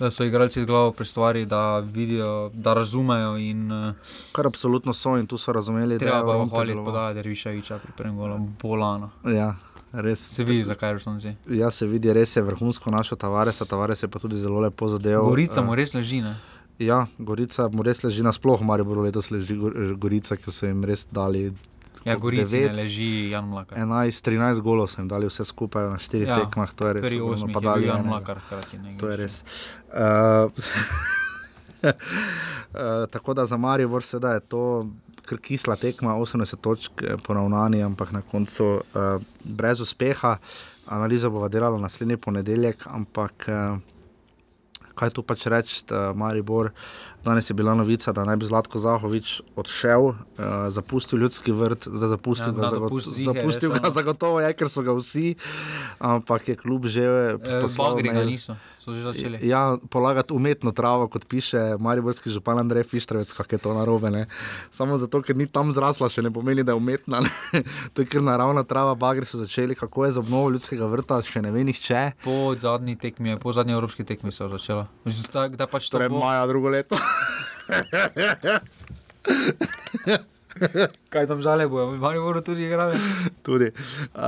[0.03, 3.37] Da so igralci z glavo pri stvari, da vidijo, da razumejo.
[3.37, 3.93] In, uh,
[4.31, 7.91] Kar absolutno so in tu so razumeli, treba je pa Ron pohvaliti podajo Derviševiča pri
[7.97, 9.09] prvem golu, bolano.
[9.23, 9.55] Ja,
[9.93, 10.19] res.
[10.19, 11.31] Se vidi, zakaj so si.
[11.47, 15.29] Ja, se vidi, res je vrhunsko našo Tavaresa, Tavares je pa tudi zelo lepo zadeval.
[15.29, 16.21] Gorica eh, mu res leži.
[16.21, 16.35] Ne?
[16.79, 21.07] Ja, Gorica mu res leži nasploh, Maribor letos leži Gor- Gorica, ki so jim res
[21.11, 21.53] dali.
[22.05, 23.77] Ja, ne devet, leži Jan Mlakar.
[23.77, 27.07] 11, 13 golov so jim dali vse skupaj na štirih Ja, tekmah, to je res.
[27.07, 28.09] pri ogromno, osmih pa je bil dali Jan enega.
[28.09, 29.43] Mlakar hkrati na To je res.
[29.93, 30.51] Uh,
[31.83, 34.63] uh, tako da za Maribor sedaj je to
[35.25, 40.37] kar kisla tekma, 80 točk eh, poravnani, ampak na koncu uh, brez uspeha.
[40.85, 43.79] Analizo bova delala naslednji ponedeljek, ampak uh,
[44.95, 46.73] kaj tu pač reči, uh, Maribor.
[47.23, 50.15] Danes je bila novica, da naj bi Zlatko Zahovič odšel, uh,
[50.67, 54.67] zapustil ljudski vrt, zdaj zapustil, Ja, ga, zagot, je zapustil šel, ga zagotovo, je, ker
[54.67, 55.35] so ga vsi,
[55.97, 58.27] ampak je klub že Eh, poslal Bagri ga mail.
[58.27, 59.39] niso, so že začeli.
[59.41, 64.11] Ja, polagati umetno travo, kot piše Mariborski župan Andrej Fištrovec, kako je to narobe.
[64.11, 64.27] Ne?
[64.67, 67.21] Samo zato, ker ni tam zrasla, še ne pomeni, da je umetna.
[67.21, 67.31] Ne?
[67.93, 71.39] To je kar naravna trava, bagri so začeli, kako je z obnovo ljudskega vrta, še
[71.39, 72.19] ne ve nihče.
[72.19, 74.87] Po zadnji tekmi, po zadnji evropski tekmi so začela.
[75.05, 76.19] Zdaj, da pač to Torej bo.
[76.19, 76.99] maja drugo leto.
[81.09, 82.97] Kaj tam žale bojo, mi bodo tudi igrali.
[83.43, 83.71] Tudi.
[84.13, 84.21] Uh,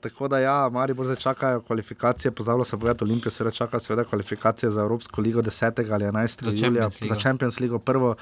[0.00, 4.70] tako da, ja, Maribor zdaj čakajo kvalifikacije, pozabila se povedati, Olimpija seveda čaka seveda kvalifikacije
[4.70, 5.92] za Evropsko ligo 10.
[5.92, 6.44] ali 11.
[6.44, 7.14] Za julija, Champions Ligo.
[7.14, 7.78] za Champions League.
[7.78, 8.14] Prvo,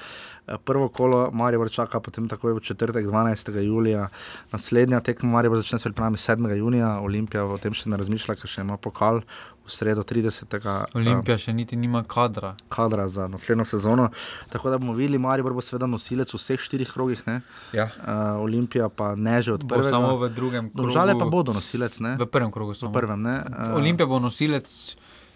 [0.63, 3.61] prvo kolo Maribor čaka, potem takoj v četrtek 12.
[3.61, 4.07] julija.
[4.51, 6.55] Naslednja tekma Maribor začne se pripravljati 7.
[6.55, 9.21] junija, Olimpija o tem še ne razmišlja, ker še ima pokal
[9.67, 10.47] v sredo 30.
[10.55, 12.55] eh, Olimpija še niti nima kadra.
[12.67, 14.09] kadra za naslednjo sezono.
[14.49, 17.19] Tako da bomo videli, Maribor bo seveda nosilec v vseh štirih krogih.
[17.25, 17.41] Ne?
[17.73, 17.91] Ja.
[17.97, 18.09] Uh,
[18.39, 19.89] Olimpija pa ne že od Bo prvega.
[19.89, 20.89] samo v drugem krogu.
[20.89, 21.99] Žale pa bodo nosilec.
[21.99, 22.15] Ne?
[22.15, 22.89] V prvem krogu samo.
[22.89, 23.43] V prvem, ne?
[23.43, 24.65] Uh, Olimpija bo nosilec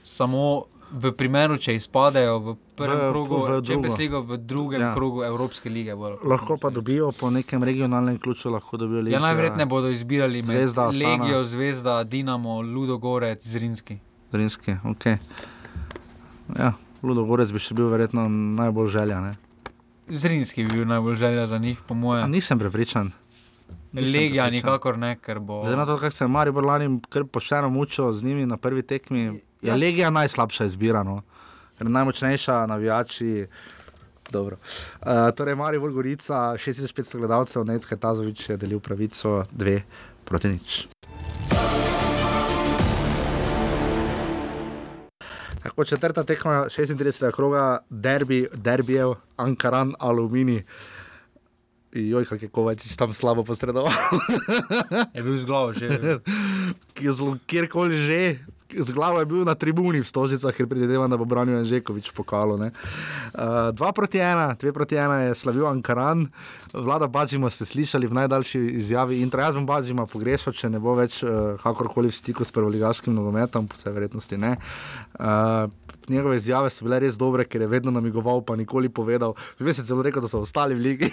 [0.02, 3.62] samo v primeru, če izpadejo v prvem V- krogu, v.
[3.62, 4.88] Champions League v drugem Ja.
[4.88, 4.94] ja.
[4.94, 5.96] krogu Evropske lige.
[5.96, 9.20] bodo lahko pa dobijo po nekem regionalnem ključu, lahko dobijo Ja, Olimpija.
[9.22, 10.88] najverjetneje bodo izbirali med Zvezda.
[10.88, 14.00] Legijo, Zvezda, Dinamo, Ludogorec, Zrinski.
[14.32, 15.06] Zrinski, ok.
[16.58, 16.74] Ja,
[17.04, 19.22] Ludogorec bi še bil verjetno najbolj želja.
[19.22, 19.34] Ne?
[20.08, 22.32] Zrinski bi bil najbolj želja za njih, po mojem.
[22.32, 23.12] nisem prepričan.
[23.92, 24.54] Nisem Legija prepričan.
[24.54, 25.62] nikakor ne, ker bo.
[25.62, 28.82] Glede na to, kako se je Maribor lani kar pošteno mučil z njimi na prvi
[28.84, 31.04] tekmi, je Jaz- Legija najslabša izbira.
[31.04, 31.22] No?
[31.78, 33.48] Ker najmočnejša, navijači.
[34.32, 34.58] Dobro.
[35.02, 39.82] Uh, torej, Maribor Gorica, 6500 gledalcev, Necka Tazovič je delil pravico 2
[40.26, 40.88] proti nič.
[45.64, 47.32] Tako četrta tekma 36.
[47.32, 50.64] kroga, derbi, derbijev, Ankaran, Alumini.
[51.92, 53.92] Joj, kako je Kovačič tam slabo posredoval.
[55.14, 56.00] Je bil z glavo že.
[57.18, 58.40] Zelo kjerkoli že,
[58.78, 62.56] z glavo je bil na tribuni v Stožicah, ker predvidevam, da bo branil Anžekovič pokalo.
[62.58, 62.70] Uh,
[63.76, 66.28] dva proti ena, dve proti ena je slavil Ankaran,
[66.74, 70.96] vlada Bađima ste slišali v najdaljši izjavi in jaz bom Bađima pogrešal, če ne bo
[70.96, 74.58] več uh, kakorkoli v stiku s prvoligaškim nogometom, po vsej verjetnosti ne.
[75.20, 75.72] Uh,
[76.10, 79.36] njegove izjave so bile res dobre, ker je vedno namigoval, pa nikoli povedal.
[79.60, 81.12] Veš, se celo rekel, da so ostali v ligi.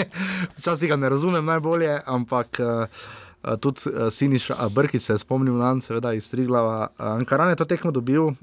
[0.58, 2.60] Včasih ga ne razumem najbolje, ampak.
[2.60, 6.88] Uh, Uh, tudi uh, Siniš Brkič se je spomnil na seveda iz Triglava.
[6.98, 8.34] Uh, Ankaran je to tekmo dobil, uh,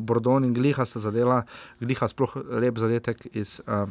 [0.00, 1.42] Bordon in Gliha sta zadela,
[1.80, 3.88] Gliha sploh lep zadetek iz uh,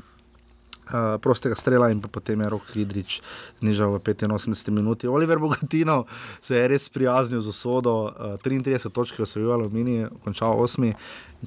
[0.94, 3.22] uh, prostega strela in potem je Rok Hidrič
[3.60, 5.08] znižal v 85 minuti.
[5.08, 6.06] Oliver Bogatino
[6.42, 10.96] se je res prijaznil z usodo, uh, 33 točk je osvojil Aluminij, končal 8 in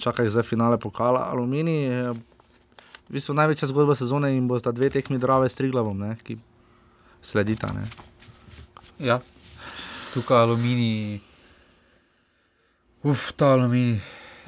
[0.01, 1.31] čaka jih zdaj finale pokala.
[1.31, 5.99] Aluminij je v bistvu največja zgodba sezone in bo sta dve tekmi drave s Triglavom,
[5.99, 6.39] ne, ki
[7.23, 7.73] sledita.
[7.75, 8.12] Ne.
[9.03, 9.19] Ja,
[10.15, 11.19] tukaj aluminij.
[13.03, 13.99] Uf, ta aluminij.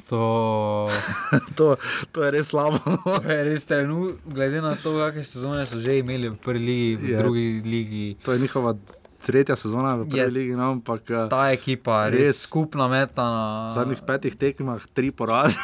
[0.08, 0.88] To...
[1.56, 1.76] to,
[2.12, 2.76] to je res slabo.
[3.24, 7.08] je res trenu, glede na to, kakšne sezone so že imeli v prvi ligi, v
[7.08, 7.16] Je.
[7.18, 8.06] drugi ligi.
[8.22, 8.76] To je njihova
[9.24, 10.28] tretja sezona v prvi Je.
[10.30, 13.24] ligi, no, ampak eh, Ta ekipa, res, res skupna meta.
[13.72, 15.56] v zadnjih petih tekmah tri poraze.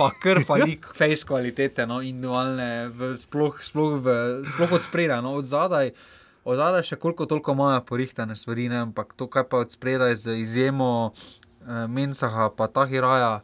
[0.00, 4.06] pa kar pa ni face kvalitete, no, individualne, v, sploh, sploh, v,
[4.48, 5.92] sploh od spredaj, no, od zadaj.
[5.92, 6.15] Od
[6.54, 10.38] zadaj še koliko toliko imajo porihtane stvari, ne, ampak to, kar pa od spredaj z
[10.44, 13.40] izjemo eh, Mensaha, pa Tahiraja.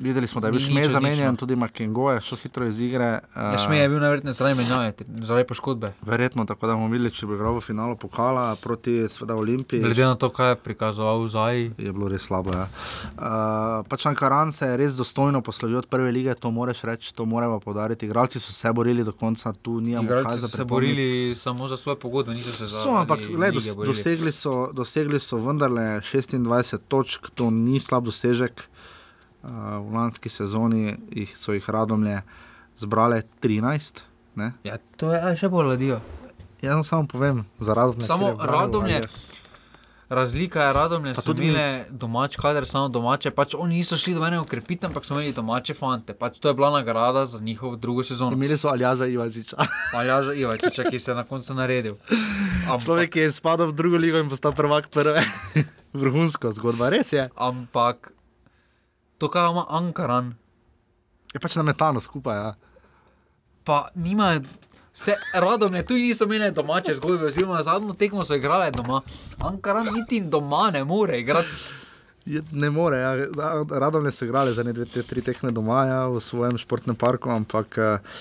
[0.00, 1.36] Videli smo, da je bil šmej odlično.
[1.36, 3.20] tudi Makengo je šel hitro iz igre.
[3.36, 4.92] Eh, Šmej je bil najverjetneje zaradi menjave,
[5.22, 5.92] zaradi poškodbe.
[6.02, 9.82] Verjetno, tako da bomo videli, če bo igral v finalu pokala proti sveda, Olimpiji.
[9.82, 11.60] Glede na to, kaj je prikazoval Zaj.
[11.78, 12.54] Je bilo res slabo.
[12.56, 12.64] Ja.
[12.64, 17.28] Uh, pač Ankaran se je res dostojno poslovil od prve lige, to moraš reči, to
[17.28, 18.06] moramo podariti.
[18.06, 21.68] Igralci so se borili do konca, tu nijamo kaj Igralci za so se borili samo
[21.68, 26.00] za svoje pogodbe, niso se za So, ampak lige dos, dosegli, so, dosegli so vendarle
[26.00, 28.64] 26 točk, to ni slab dosežek.
[29.40, 32.20] Uh, v lanski sezoni jih, so jih radomlje
[32.76, 34.00] zbrale 13.
[34.36, 34.52] Ne?
[34.64, 36.00] Ja, to je a, še bolj ladijo.
[36.60, 38.06] Jaz vam samo povem, za radomlje.
[38.06, 39.00] Samo radomlje.
[40.10, 43.30] Razlika je, radomlje so tudi imeli domač kader, samo domače.
[43.30, 46.14] Pač oni niso šli do mene ukrepiti, ampak so imeli domače fante.
[46.18, 48.36] Pač to je bila nagrada za njihovo drugo sezono.
[48.36, 49.56] Imeli so Aljaža Ivačiča.
[49.98, 51.94] Aljaža Ivajčiča, ki se je na koncu naredil.
[52.66, 55.22] Ampak, Človek je spadal v drugo ligo in postal prvak prve.
[56.00, 57.30] Vrhunsko zgodba, res je.
[57.36, 58.12] ampak
[59.20, 60.32] to, kar ima Ankaran,
[61.34, 62.36] Je pač na metano skupaj.
[62.36, 62.54] Ja.
[63.64, 64.40] pa nima.
[64.92, 69.00] Se radomlje, tu niso imeli domače zgodbe, oziroma zadnjo tekmo so igrali doma.
[69.38, 71.48] Ankaran niti doma ne more igrati.
[72.26, 73.14] Je, ne more, ja.
[73.78, 76.96] radom ne so igrali za ne dve, te, tri tekme doma ja, v svojem športnem
[76.96, 78.18] parku, ampak eh,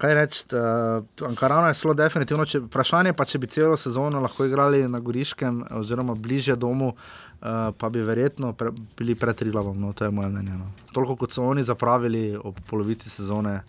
[0.00, 2.44] kaj reči, uh, Ankarano je zelo definitivno.
[2.48, 6.94] Če, vprašanje pa, če bi celo sezono lahko igrali na Goriškem oziroma bližje domu,
[7.42, 10.50] uh, pa bi verjetno pre, bili pred Trilavom, no, to je moje mnenje.
[10.52, 10.70] No.
[10.92, 13.60] Toliko kot so oni zapravili ob polovici sezone.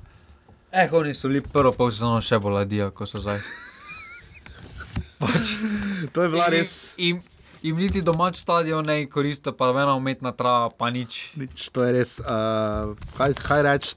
[0.71, 3.39] Eh, oni so bili prvo pol sezono še bolj ladijo, kot so zdaj.
[5.21, 5.51] Pač,
[6.13, 6.93] to je bila in- res.
[6.97, 7.21] In,
[7.61, 11.33] in niti domač stadion ne koristi, pa ena umetna trava, pa nič.
[11.37, 12.17] Nič, to je res.
[12.19, 13.93] Uh, kaj kaj reči,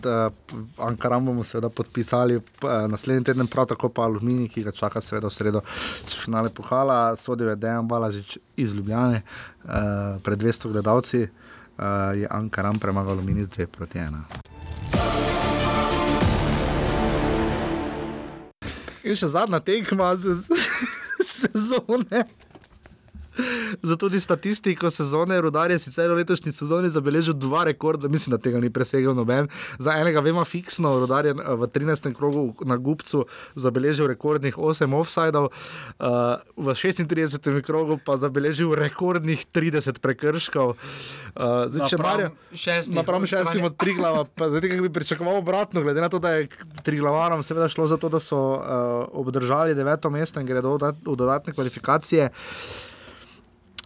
[0.76, 2.44] Ankaram bomo seveda podpisali uh,
[2.92, 5.64] naslednji teden, prav tako pa Aluminij, ki ga čaka seveda v sredo,
[6.04, 9.22] če finale pohala, sodijo je Dejan Balažič iz Ljubljane,
[9.64, 14.12] uh, pred 200 gledalci uh, je Ankaram premagal Aluminij z 2 proti 1.
[19.04, 20.32] In še zadnja tekma se,
[21.40, 22.24] sezone.
[23.88, 28.42] Za tudi statistiko sezone Rudar je sicer v letošnji sezoni zabeležil dva rekorda, mislim, da
[28.42, 29.48] tega ni presegel noben.
[29.78, 32.14] Za enega vemo fiksno, Rudar je eh, v 13.
[32.14, 33.24] krogu na Gubcu
[33.54, 37.62] zabeležil rekordnih 8 offsajdov, uh, v 36.
[37.62, 40.76] krogu pa zabeležil rekordnih 30 prekrškov.
[41.34, 41.98] Uh, zdaj, če
[42.54, 46.36] šestih napram šestim od Triglava, pa zdaj kako bi pričakoval obratno, glede na to, da
[46.38, 46.48] je
[46.82, 48.60] Triglavarom seveda šlo za to, da so uh,
[49.12, 52.30] obdržali deveto mesto in gredo v dodat- v dodatne kvalifikacije.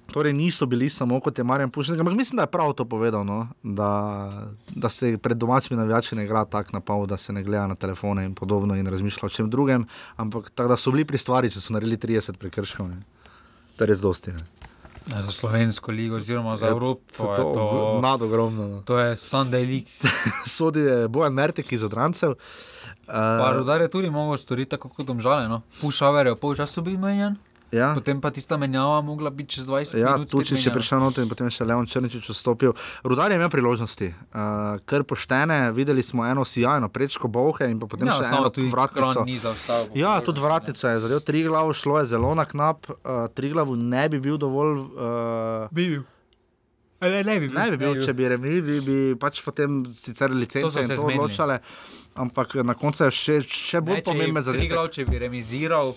[0.08, 3.24] Torej niso bili samo kot je Marjan Pušnik, ampak mislim, da je prav to povedal,
[3.24, 3.48] no?
[3.62, 4.30] da,
[4.68, 7.74] da se pred domačimi navijači ne igra tako na pol, da se ne gleda na
[7.74, 9.84] telefone in podobno in razmišlja o čem drugem,
[10.16, 12.88] ampak tako da so bili pri stvari, če so naredili 30 prekrškov.
[12.88, 13.02] ne.
[13.76, 14.32] To je res dosti.
[14.32, 14.38] Ne?
[15.08, 17.02] Ja, za slovensko ligo, oziroma za Ja, Evropo.
[17.16, 18.82] to- je to nadogromno, no.
[18.82, 19.92] To je Sunday League.
[20.48, 22.30] Sodi je Bojan Mertek iz Odrancev.
[22.30, 23.14] Uh,
[23.52, 25.48] Rudar je tudi mogel storiti tako kot domžale.
[25.48, 25.62] No.
[25.80, 27.36] Pušaver je v polčasu bil menjan,
[27.72, 27.94] ja.
[27.94, 30.28] potem pa tista menjava mogla biti čez 20 Ja, minut.
[30.28, 32.72] spet Tučič je prišel noter in potem je še Leon Črničič vstopil.
[33.04, 37.86] Rudar je imel priložnosti, uh, ker poštene, videli smo eno sijajno prečko Bohe in pa
[37.86, 39.24] potem Ja, še eno tudi vratnico.
[39.24, 39.88] Zaostal.
[39.94, 43.76] Ja, tudi vratnica je zadev tri glav, šlo je zelo na knap, uh, tri glavu
[43.76, 44.78] ne bi bil dovolj.
[44.94, 46.06] Uh, bi bil.
[47.00, 49.38] Ne, ne bi bil, ne bi bil ne bi če bi remi, bi, bi pač
[49.46, 51.14] potem sicer licence in to zmenili.
[51.20, 51.60] odločale,
[52.18, 55.94] ampak na koncu je še, še bolj pomemben za Triglav, če bi remiziral,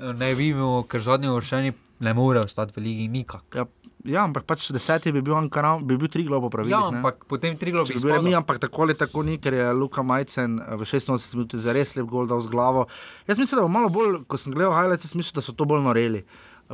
[0.00, 3.44] ne bi imel, ker zadnji uvrščeni ne more ostati v ligi nikak.
[3.54, 3.66] Ja,
[4.08, 6.72] ja, ampak pač deseti bi bil Ankaran, bi bil Triglav po pravilih.
[6.72, 7.02] Ja, ne.
[7.02, 8.38] ampak potem Triglav Če bi bi bil izpadel.
[8.38, 11.92] ampak tako ali tako ni, ker je Luka Majcen eh, v 86 minuti za res
[11.98, 12.86] lep gol dal z glavo.
[13.28, 15.84] Jaz mislim, da bo malo bolj, ko sem gledal highlights, mislim, da so to bolj
[15.84, 16.24] noreli.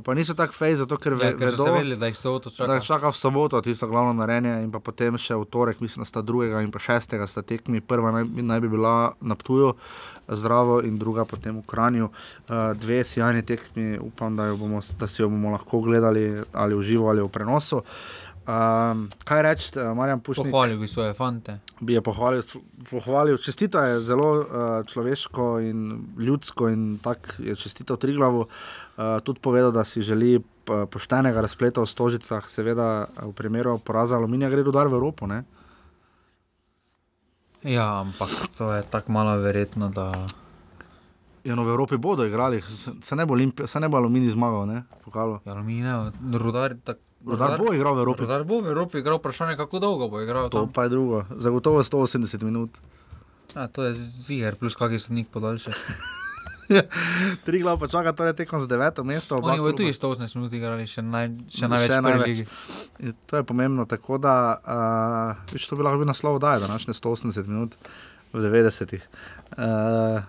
[0.05, 2.67] Pa niso tako fej, zato ker, ve, Ja, ker vedo, vedeli, da jih soboto čaka.
[2.69, 6.05] Da jih čaka v soboto, tisto glavno narenje in pa potem še v torek, mislim,
[6.05, 7.81] da sta drugega in pa šestega sta tekmi.
[7.81, 8.93] Prva naj, naj bi bila
[9.25, 9.73] na Ptuju,
[10.29, 12.09] zdravo in druga potem v Kranju.
[12.09, 16.83] Uh, dve sjajni tekmi, upam, da, bomo, da si jo bomo lahko gledali ali v
[16.83, 17.83] živo ali v prenosu.
[18.47, 20.47] Um, kaj reči, Marjan Pušnik?
[20.47, 21.59] Pohvalil bi svoje fante.
[21.81, 22.43] Bi je pohvalil,
[22.91, 23.39] pohvalil.
[23.43, 24.47] Čestito je zelo uh,
[24.87, 28.47] človeško in ljudsko in tako je čestito Triglavu.
[28.47, 34.51] Uh, tudi povedal, da si želi poštenega razpleta v Stožicah, seveda v primeru poraza Aluminija
[34.51, 35.27] gre rudar v Evropo.
[35.27, 35.43] Ne?
[37.67, 40.13] Ja, ampak to je tako malo verjetno, da.
[41.43, 42.63] Ja, no, v Evropi bodo igrali,
[43.03, 44.83] se, ne bo, Olimpi- se ne bo Aluminij zmagal, ne?
[45.05, 45.41] Pokalo.
[45.45, 48.23] Ja, Aluminij, rudar, tak, Rudar bo igral v Evropi.
[48.23, 50.47] Rudar bo v Evropi igral, vprašanje, kako dolgo bo igral.
[50.47, 50.73] To tam.
[50.73, 51.25] pa je drugo.
[51.33, 52.71] Zagotovo 180 minut.
[53.55, 55.75] Ja, to je ziger, plus kakšen sodnik podaljšek.
[57.47, 59.39] Tri glav pa čaka, torej tekom za deveto mesto.
[59.43, 63.15] Oni bodo tudi 118 minut igrali, še, naj, še Še največ prvi največ.
[63.31, 66.97] To je pomembno, tako da uh, viš, to bi lahko bil naslov, da je današnje
[66.99, 67.79] 180 minut
[68.33, 69.09] v 90-ih.
[69.57, 70.21] Uh,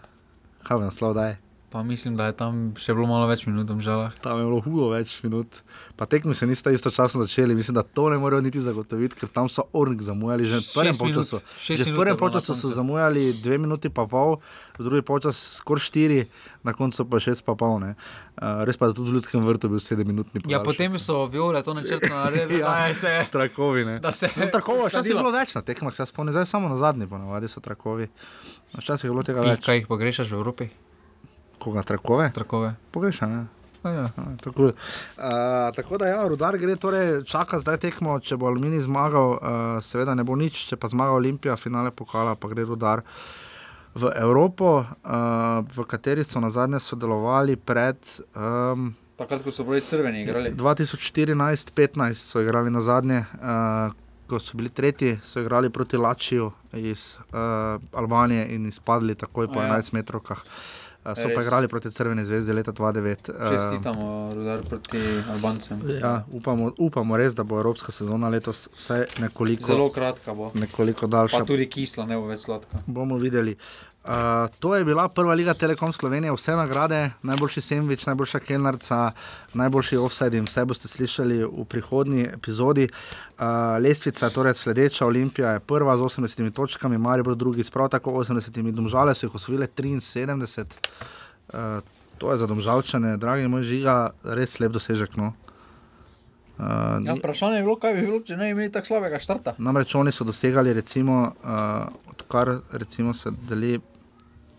[0.67, 1.46] kaj bi naslov, da je?
[1.69, 4.05] Pa mislim, da je tam še bilo malo več minut, žal.
[4.23, 5.59] Tam je bilo hudo več minut.
[5.99, 9.49] Pa tekmi se nista istočasno začeli, mislim, da to ne morejo niti zagotoviti, ker tam
[9.51, 13.59] so ornik zamujali že v prvem šest Že v prvem je polčasu so zamujali dve
[13.59, 14.39] minuti pa pol,
[14.79, 16.19] v drugi polčas skoraj štiri,
[16.63, 17.83] na koncu pa šest pa pol.
[17.83, 17.99] ne.
[18.39, 20.63] Uh, res pa je tudi v ljudskem vrtu bil sedemminutni Ja, podaljšek.
[20.63, 23.11] potem so viole to načrtno naredili, Ja, da je se.
[23.27, 23.83] Strakovi.
[23.83, 23.99] Ne.
[23.99, 26.79] Da se no, trakov, včasih je bilo več na tekmah, se spomnim, zdaj samo na
[26.79, 28.07] zadnji, ponavadi so trakovi.
[28.77, 29.65] Včasih je bilo tega Ih, več.
[29.67, 30.86] Kaj jih pogrešaš v Evropi?
[31.59, 32.31] Koga trakove?
[32.33, 32.73] Trakove.
[32.91, 33.45] Pogrešam, ne.
[33.83, 34.03] A Ja.
[34.03, 34.73] A, tako, uh,
[35.75, 38.19] tako da, ja, rudar gre, torej čaka zdaj tekmo.
[38.19, 39.41] Če bo Aluminij zmagal, uh,
[39.83, 43.03] seveda ne bo nič, če pa zmaga Olimpija, finale pokala, pa gre rudar
[43.97, 47.97] v Evropo, uh, v kateri so na zadnje sodelovali pred.
[48.35, 50.51] Um, Takrat, ko so bili crveni igrali.
[50.53, 53.95] 2014-15 so igrali na zadnje, uh,
[54.29, 59.63] ko so bili tretji, so igrali proti Lačiju iz uh, Albanije in izpadli takoj po
[59.63, 59.79] A ja.
[59.79, 60.43] 11 metrovkah.
[60.43, 61.45] Uh, so pa Res.
[61.45, 63.29] igrali proti Crveni zvezdi leta 2009.
[63.31, 64.97] Uh, Čestitamo, rudar proti
[65.31, 65.81] Albancem.
[66.01, 70.51] Ja, upamo, upamo res, da bo evropska sezona letos vsaj nekoliko, Zelo kratka bo.
[70.53, 71.39] nekoliko daljša.
[71.39, 72.77] Pa tudi kisla, ne bo več sladka.
[72.87, 73.57] Bomo videli.
[74.07, 74.13] Uh,
[74.59, 79.11] to je bila prva liga Telekom Slovenije, vse nagrade, najboljši sandvič, najboljša kelnarca,
[79.53, 82.87] najboljši offside in vse boste slišali v prihodnji epizodi.
[82.87, 83.43] Uh,
[83.83, 88.71] lestvica, torej sledeča Olimpija je prva z 80 točkami, Marijo drugi s prav tako 80,
[88.71, 90.63] domžale so jih osvojile 73.
[91.53, 91.83] Uh,
[92.17, 95.17] to je za domžalčane, dragi moj žiga, res lep dosežek.
[95.17, 95.33] No.
[96.57, 99.53] Uh, Ja, vprašanje je bilo, kaj bi bilo, če ne bi imeli tako slabega štarta.
[99.57, 103.79] Namreč oni so dosegali, recimo, uh, odkar recimo, se deli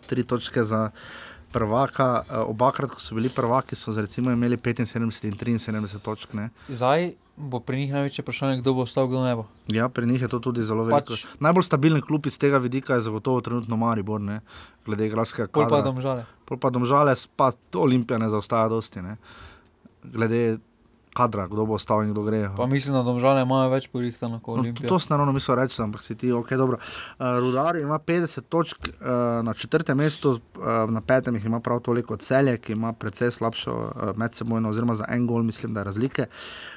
[0.09, 0.89] tri točke za
[1.53, 2.09] prvaka.
[2.23, 6.35] Uh, obakrat, ko so bili prvaki, so recimo, imeli 75 in 73 točk.
[6.35, 6.49] Ne.
[6.69, 9.45] Zdaj bo pri njih največje vprašanje, kdo bo ostal, kdo ne bo.
[9.71, 11.15] Ja, pri njih je to tudi zelo veliko.
[11.15, 14.41] Pač- Najbolj stabilen klub iz tega vidika je zagotovo trenutno Maribor, ne,
[14.87, 15.81] glede igralskega Pol pa.
[15.83, 16.27] Domžale.
[16.45, 19.03] Pol pa domžale, pa Olimpija ne zaostaja dosti.
[19.03, 19.17] Ne.
[20.03, 20.59] Glede
[21.19, 22.45] kadra, kdo bo ostal in kdo gre.
[22.57, 24.89] Pa mislim, da domžale imajo več porihtano kot No, Olimpija.
[24.89, 26.79] to sem naravno mislil reči, ampak si ti, ok, dobro.
[27.19, 29.07] Uh, Rudar ima 50 točk uh,
[29.45, 33.75] na četrtem mestu, uh, na petem jih ima prav toliko celje, ki ima precej slabšo
[33.75, 36.27] uh, medsebojno, oziroma za en gol, mislim, da je razlike.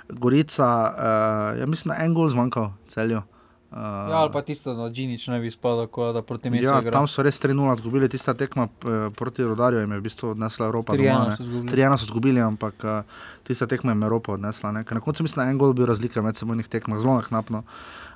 [0.09, 0.67] Gorica,
[0.97, 3.21] uh, ja, mislim, da en gol zmanjkal celju.
[3.71, 6.81] Uh, Ja, ali pa tisto, da Džinič ne bi spadal, ko da proti mestu Ja,
[6.81, 6.91] igra.
[6.91, 10.65] tam so res 3-0 izgubili, tista tekma eh, proti Rudarju jim je v bistvu odnesla
[10.65, 10.93] Evropa.
[10.93, 11.35] 3:1 doma, ne.
[11.37, 11.71] so izgubili.
[11.73, 12.99] 3-1 so izgubili, ampak uh,
[13.43, 14.71] tista tekma jim je Evropa odnesla.
[14.71, 14.83] ne.
[14.83, 17.63] Ker Na koncu mislim, da en gol bil razlika med sebojnih tekmah, zelo nahnapno.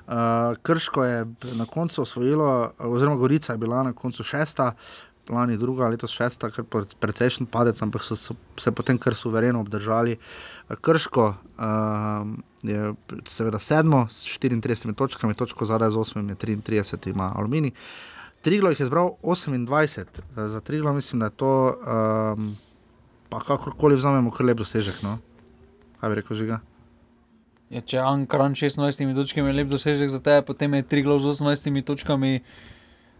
[0.06, 0.12] Uh,
[0.60, 4.72] Krško je na koncu osvojilo, oziroma Gorica je bila na koncu šesta.
[5.26, 9.60] Lani druga, letos šesta, kar pre- precejšen padec, ampak so se- se potem kar suvereno
[9.60, 10.16] obdržali.
[10.76, 11.24] Krško
[11.58, 11.64] uh,
[12.68, 12.94] je
[13.28, 17.72] seveda sedmo s 34 točkami, točko zadaj z 8 je 33, ima Aluminij.
[18.42, 20.04] Triglo jih je zbral 28,
[20.34, 21.74] za, za Triglo mislim, da je to,
[22.36, 22.56] um,
[23.28, 25.02] pa kakorkoli vzamemo, kar lep dosežek.
[25.02, 25.18] No?
[26.00, 26.60] Kaj bi rekel, žiga?
[27.70, 31.34] Ja, če Ankaran s 16 točkami je lep dosežek za tebe, potem je Triglav z
[31.34, 32.40] 18 točkami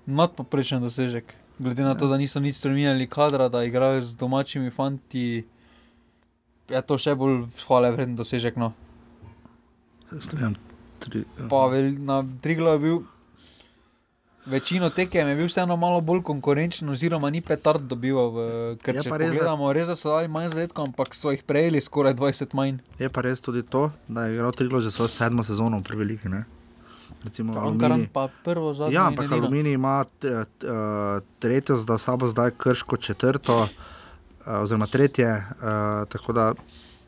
[0.07, 1.35] nadpoprečen dosežek.
[1.59, 5.43] Glede na to, da niso nič spremenili kadra, da igrajo z domačimi fanti,
[6.71, 8.55] je to še bolj hvale vreden dosežek.
[8.61, 8.75] No.
[10.21, 10.55] Strinjam.
[10.99, 11.49] Tri, ja.
[11.49, 12.99] Pa vel, na Triglav je bil.
[14.47, 18.31] Večino tekem je bil vseeno malo bolj konkurenčen, oziroma ni petard dobival.
[18.31, 18.43] V,
[18.79, 21.33] ker Je če pa res, da- pogledamo, res da so dali manj zadetkov, ampak so
[21.35, 22.79] jih prejeli skoraj 20 manj.
[22.99, 26.31] Je pa res tudi to, da je igral Triglo že svojo sedmo sezono v preveliki.
[26.31, 26.45] Ne?
[27.25, 28.95] Recimo, Ankaran pa prvo zadnjo.
[28.95, 29.33] Ja, in ampak.
[29.33, 30.47] Aluminij ima eh,
[31.39, 35.45] tretjo, zdaj sabo zdaj krško četrto, eh, oziroma tretje, eh,
[36.07, 36.53] tako da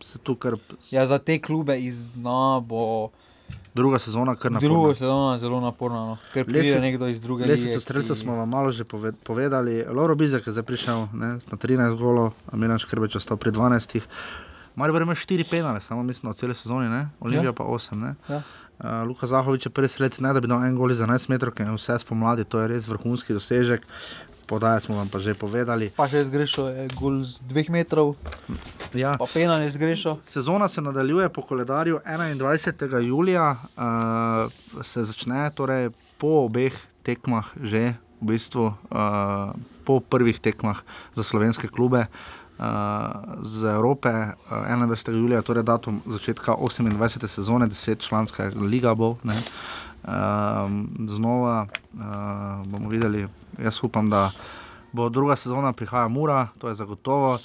[0.00, 0.54] se tu kar
[0.90, 3.10] Ja, za te klube iz dna bo
[3.74, 4.68] druga sezona kar naporna.
[4.70, 5.96] druga sezona zelo naporna.
[5.98, 6.16] No.
[6.32, 9.14] Ker pride Lesi- nekdo iz druge Lesico lige, streljcev ki- smo vam malo že poved,
[9.18, 9.84] povedali.
[9.84, 14.00] Lauro Bizek je zdaj prišel ne, na 13 golo, Milan Škrbeč ostal pri 12.
[14.74, 17.08] Maribor ima 4 penale, samo mislim, v celi sezoni, ne?
[17.20, 17.52] Olimpija Ja.
[17.52, 17.94] pa 8.
[17.96, 18.14] Ne?
[18.28, 18.42] Ja.
[18.78, 21.50] Uh, Luka Zahovič je prvi sred, ne da bi dal en gol za 11 metrov,
[21.50, 23.82] ker je vse spomladi, to je res vrhunski dosežek.
[24.48, 25.92] Podaje smo vam pa že povedali.
[25.92, 28.16] Pa še zgrešil je gol z dveh metrov,
[28.96, 29.12] Ja.
[29.20, 30.16] pa penal je zgrešil.
[30.24, 32.72] Sezona se nadaljuje po koledarju 21.
[33.04, 34.48] julija, uh,
[34.80, 36.72] se začne torej po obeh
[37.04, 39.52] tekmah, že v bistvu uh,
[39.84, 40.80] po prvih tekmah
[41.12, 42.08] za slovenske klube.
[42.58, 42.64] Uh,
[43.44, 45.12] z Evrope uh, 21.
[45.14, 46.96] julija, torej datum začetka 28.
[47.28, 49.14] sezone, 10 članska liga bo.
[49.22, 49.36] Ne.
[50.02, 52.00] Um, znova uh,
[52.66, 53.28] bomo videli,
[53.58, 54.30] jaz upam, da
[54.92, 57.38] bo druga sezona, prihaja Mura, to je zagotovo.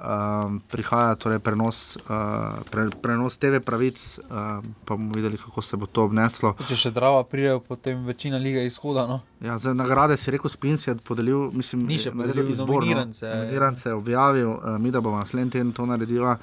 [0.00, 5.76] Um, prihaja torej prenos, uh, pre, prenos TV pravic, uh, pa bomo videli, kako se
[5.76, 6.54] bo to obneslo.
[6.68, 9.04] Če še Drava pride, potem večina lige izhoda.
[9.04, 9.18] No.
[9.44, 12.88] Ja, za nagrade si rekel, Spins je podelil, mislim, Ni še podelil, izbor, no.
[12.88, 13.28] nominirance.
[13.28, 16.38] Nominirance je objavil, uh, mi da bomo naslednji teden to naredila.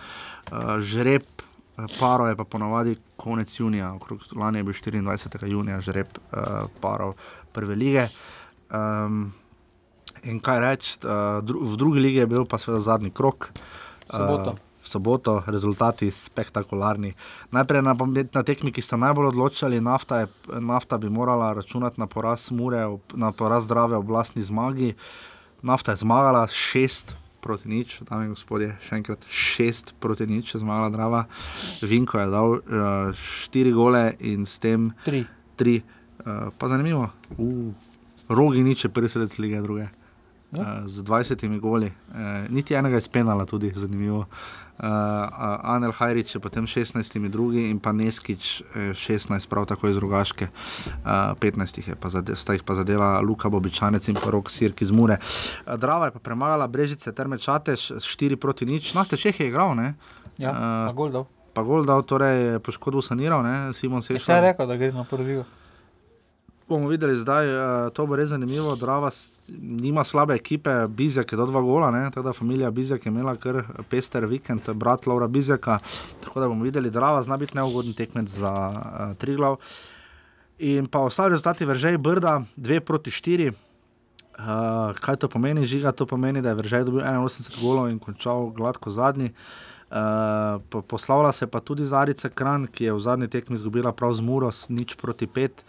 [0.51, 5.49] Uh, žreb uh, paro je pa ponovadi konec junija, okrog lani je bil 24.
[5.49, 7.17] junija žreb uh, parov
[7.57, 8.05] prve lige.
[8.67, 9.33] Um,
[10.27, 13.51] in kaj reči, uh, dru v drugi ligi je bil pa seveda zadnji krok.
[14.07, 14.55] Soboto.
[14.55, 17.11] Uh, v soboto, rezultati spektakularni.
[17.51, 17.91] Najprej na,
[18.31, 20.27] na tekmi, ki sta najbolj odločali, nafta, je,
[20.63, 24.95] nafta bi morala računati na poraz Mure, na poraz zdrave oblastni zmagi.
[25.59, 30.63] Nafta je zmagala šest proti nič, dame in gospodje, še enkrat šest proti nič, je
[30.63, 31.21] zmagala Drava.
[31.83, 32.63] Vinko je dal uh,
[33.11, 35.23] štiri gole in s tem Tri.
[35.59, 35.79] tri.
[36.23, 37.07] Uh, pa zanimivo,
[37.37, 37.71] uh,
[38.29, 39.87] rogi nič je prvi sedec lige druge.
[40.51, 40.61] Ja.
[40.61, 44.25] Uh, z 20 goli, uh, niti enega iz penala, tudi zanimivo.
[44.77, 44.85] Uh,
[45.75, 50.47] Anel Hajrič je potem 16, drugi in pa Neskič eh, 16, prav tako iz Rogaške,
[50.47, 54.53] uh, 15 jih je pa, zade, sta jih pa zadela Luka Bobičanec in pa Rok
[54.53, 55.17] Sirk iz Mure.
[55.65, 59.49] Uh, Drava je pa premagala Brežice, Terme Čatež s 4 proti nič, Naste Čeh je
[59.49, 59.97] igral, ne?
[60.37, 60.53] Ja,
[60.87, 61.25] pa gol dal.
[61.57, 63.73] Pa gol dal, torej je poškodbo saniral, ne?
[63.73, 64.53] Simon Je še Sešljar.
[64.53, 65.43] rekel, da gre na prvo ligo.
[66.67, 68.75] Bomo videli zdaj, uh, to bo res zanimivo.
[68.75, 69.09] Drava
[69.57, 72.09] nima slabe ekipe, Bizjak je do dva gola, ne?
[72.11, 75.79] tako da familija Bizjak je imela kar pester vikend, to je brat Laura Bizjaka.
[76.23, 79.55] Tako da bomo videli, Drava zna biti neugoden tekmec za uh, Triglav.
[80.59, 83.53] In pa ostali rezultati Vržej Brda, 2 proti 4.
[84.37, 85.91] Uh, kaj to pomeni, žiga?
[85.91, 89.31] To pomeni, da je Vržej dobil 81 golov in končal gladko zadnji.
[89.87, 94.13] Uh, po- poslavlja se pa tudi Zarica Kran, ki je v zadnji tekmi izgubila prav
[94.13, 95.63] z Muro, s nič proti 5.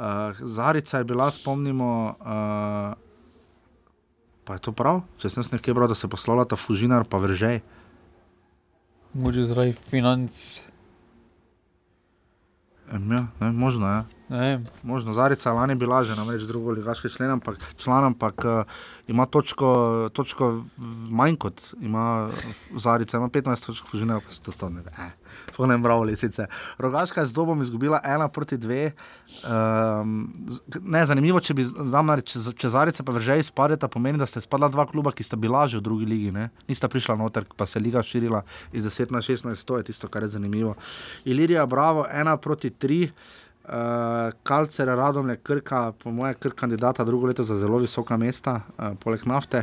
[0.00, 2.96] Uh, Zarica je bila, spomnimo, uh,
[4.44, 7.60] pa je to prav, če sem nekje bral, da se poslovljata Fužinar pa Vržej.
[9.12, 10.60] Mogoče zaradi financ.
[12.88, 14.19] Ja, ne, možno je.
[14.30, 18.62] Ne, možno Zarica lani bila že namreč drugo ligaški člen, ampak, član, ampak uh,
[19.10, 20.62] ima točko, točko
[21.10, 22.30] manj kot ima
[22.76, 24.90] Zarica, ima 15 točk, Fužina pa se to, to ne ve.
[24.98, 25.10] Eh.
[25.56, 26.46] To ne bravo lisice.
[26.78, 28.90] Rogaška je z dobom izgubila 1 proti 2.
[30.00, 30.32] Um,
[30.82, 34.70] ne, zanimivo, če bi znala, če, če Zarica pa vržej spadeta, pomeni, da ste spadla
[34.70, 36.48] dva kluba, ki sta bila že v drugi ligi, ne?
[36.70, 40.08] nista prišla noter, pa se je liga širila iz 10 na 16, to je tisto,
[40.08, 40.76] kar je zanimivo.
[41.24, 43.10] Ilirija Bravo 1 proti 3.
[43.70, 48.96] Uh, Kalcer, Radomlje, Krka, po mojem, Krk kandidata drugo leto za zelo visoka mesta, uh,
[48.98, 49.62] poleg nafte.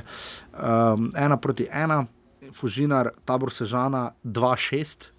[0.54, 2.06] Um, ena proti ena,
[2.54, 5.10] Fužinar, tabor Sežana 2-6.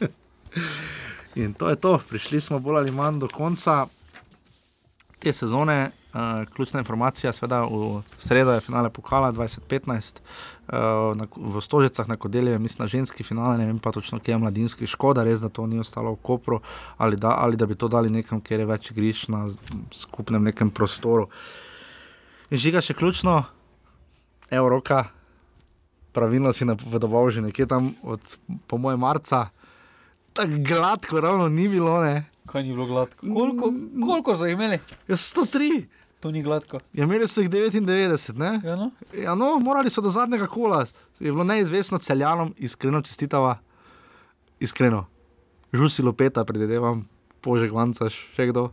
[1.40, 3.86] In to je to, prišli smo bolj ali manj do konca
[5.18, 5.90] te sezone.
[6.16, 10.72] Uh, ključna informacija, seveda v sredo je finale pokala 2015, uh,
[11.12, 14.38] na, v Stožicah na Kodelju, mislim na ženski finale, ne vem pa točno, kje je
[14.38, 14.86] mladinski.
[14.86, 16.60] Škoda, res, da to ni ostalo v Kopru
[16.96, 19.42] ali da, ali da bi to dali nekam, kjer je več igrišč na
[19.92, 21.26] skupnem nekem prostoru.
[22.48, 23.42] In žiga še ključno,
[24.50, 25.02] evo roka,
[26.16, 29.50] pravilno si napovedoval že nekje tam od, po mojem, marca.
[30.32, 32.24] Tako gladko, ravno ni bilo, ne.
[32.48, 33.26] Kaj ni bilo gladko?
[33.26, 34.80] Koliko, koliko so imeli?
[35.08, 35.95] Ja, 103.
[36.26, 36.80] To ni gladko.
[36.92, 38.48] Ja, imeli so jih 99, ne?
[38.64, 38.88] Ja, no.
[39.14, 40.80] Ja, no, morali so do zadnjega kola.
[41.22, 43.52] Je bilo neizvestno celjanom, iskreno čestitava.
[44.58, 45.04] Iskreno.
[45.72, 47.04] Žusi lopeta, predvidevam,
[47.46, 48.72] Požek Vancaš, še kdo?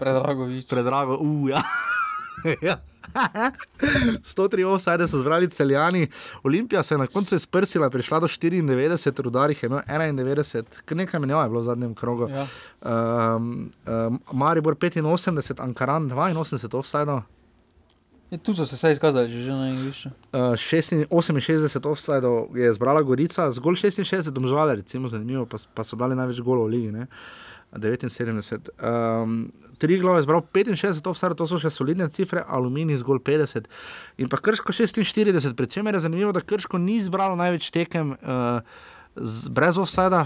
[0.00, 0.64] Predragovič.
[0.72, 2.80] Predrago, uh, ja.
[3.14, 3.50] ja.
[4.22, 6.06] 103 offside so zbrali celjani,
[6.42, 11.20] Olimpija se je na koncu izprsila, prišla do 94, rudarih je imel 91, kar nekaj
[11.20, 12.28] menjav je bilo v zadnjem krogu.
[12.28, 12.46] Ja.
[12.80, 17.22] Um, um, Maribor 85, Ankaran 82 offside.
[18.30, 20.08] Je, tu so se vse izkazali, že, že na igrišču.
[20.08, 26.16] Uh, 68 offside je zbrala Gorica, zgolj 66 domžale, recimo zanimivo, pa, pa so dali
[26.16, 26.92] največ golov v ligi.
[26.92, 27.06] Ne?
[27.78, 28.70] 79.
[28.78, 33.68] Um, tri glave je zbral 65, offside, to so še solidne cifre, aluminij zgolj 50
[34.22, 38.62] in pa krško 46, pri čemer je zanimivo, da krško ni zbralo največ tekem uh,
[39.16, 40.24] z, brez offside,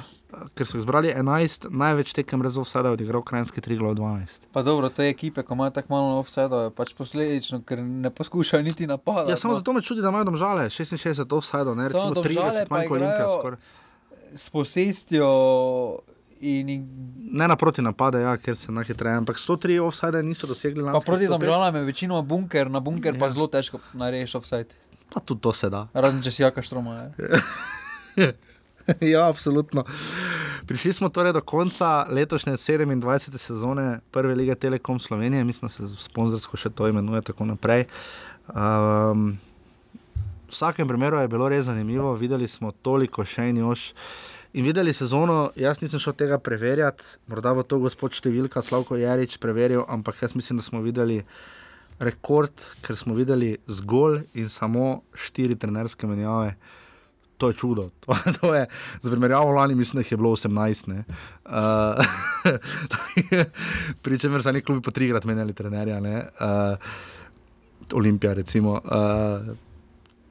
[0.57, 4.49] ker so jih zbrali 11, največ tekem brez offside je odigral krajinski tri glave 12.
[4.53, 8.87] Pa dobro, te ekipe, ko imajo tako malo offside, pač posledično, ker ne poskušajo niti
[8.87, 9.33] napadati.
[9.33, 9.61] Ja, samo no.
[9.61, 13.01] zato me čudi, da imajo domžale 66 offside, ne recimo Domžale 30, pa manj kot
[13.01, 13.61] Olimpija skoraj.
[14.37, 15.29] S posestjo
[16.41, 21.07] Ne na proti napade, ja, ker se najhitreje, ampak 103 offside niso dosegli pa lansko.
[21.11, 21.31] proti 105.
[21.31, 23.21] domžalam je večinoma bunker, na bunker ja.
[23.21, 24.79] pa zelo težko narediš offside.
[25.15, 25.89] Pa tudi to se da.
[25.93, 27.09] Razen če si jaka štroma.
[29.01, 29.85] Ja, absolutno.
[30.67, 33.39] Prišli smo torej do konca letošnje 27.
[33.39, 37.85] sezone Prve lige Telekom Slovenije, mislim, da se sponzorsko še to imenuje tako naprej.
[38.49, 39.37] Um,
[40.49, 43.93] v vsakem primeru je bilo res zanimivo, videli smo toliko še in još.
[44.53, 49.37] In videli sezono, jaz nisem šel tega preverjati, morda bo to gospod številka Slavko Jarič
[49.43, 51.21] preveril, ampak jaz mislim, da smo videli
[52.01, 56.55] rekord, ker smo videli zgolj in samo štiri trenerske menjave.
[57.39, 57.91] To je čudo.
[58.07, 58.65] To, to je,
[59.05, 60.89] za primerjavo lani mislim, da je bilo 18.
[60.89, 61.05] ne.
[61.45, 62.01] Uh,
[64.03, 66.01] pri čemer so neki klubi po trikrat menjali trenerja.
[66.01, 66.25] ne.
[66.41, 66.75] Uh,
[67.93, 68.81] Olimpija, recimo.
[68.85, 69.68] Uh,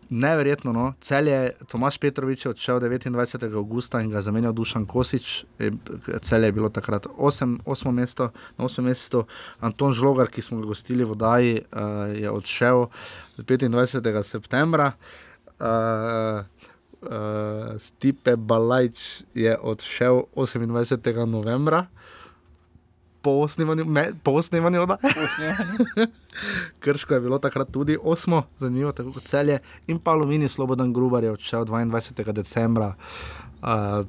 [0.09, 0.93] Neverjetno, no.
[1.01, 3.55] cel je Tomaš Petrovič je odšel 29.
[3.55, 5.43] augusta in ga zamenjal Dušan Kosič.
[5.59, 5.71] E,
[6.21, 9.25] Cel je bilo takrat 8, 8 mesto, na 8 mestu.
[9.59, 12.88] Anton Žlogar, ki smo ga gostili v Daji, uh, je odšel
[13.38, 14.23] 25.
[14.23, 14.93] septembra.
[15.59, 16.47] Uh,
[17.03, 21.25] uh, Stipe Balajč je odšel 28.
[21.25, 21.88] novembra.
[23.22, 24.99] Po snemanju, me, po snemanju oddaje.
[26.84, 29.60] Krško je bilo takrat tudi osmo, zanimivo, tako kot celje.
[29.88, 32.31] In pa Aluminij Slobodan Grubar je odšel 22.
[32.31, 32.94] decembra.
[33.61, 34.06] Uh,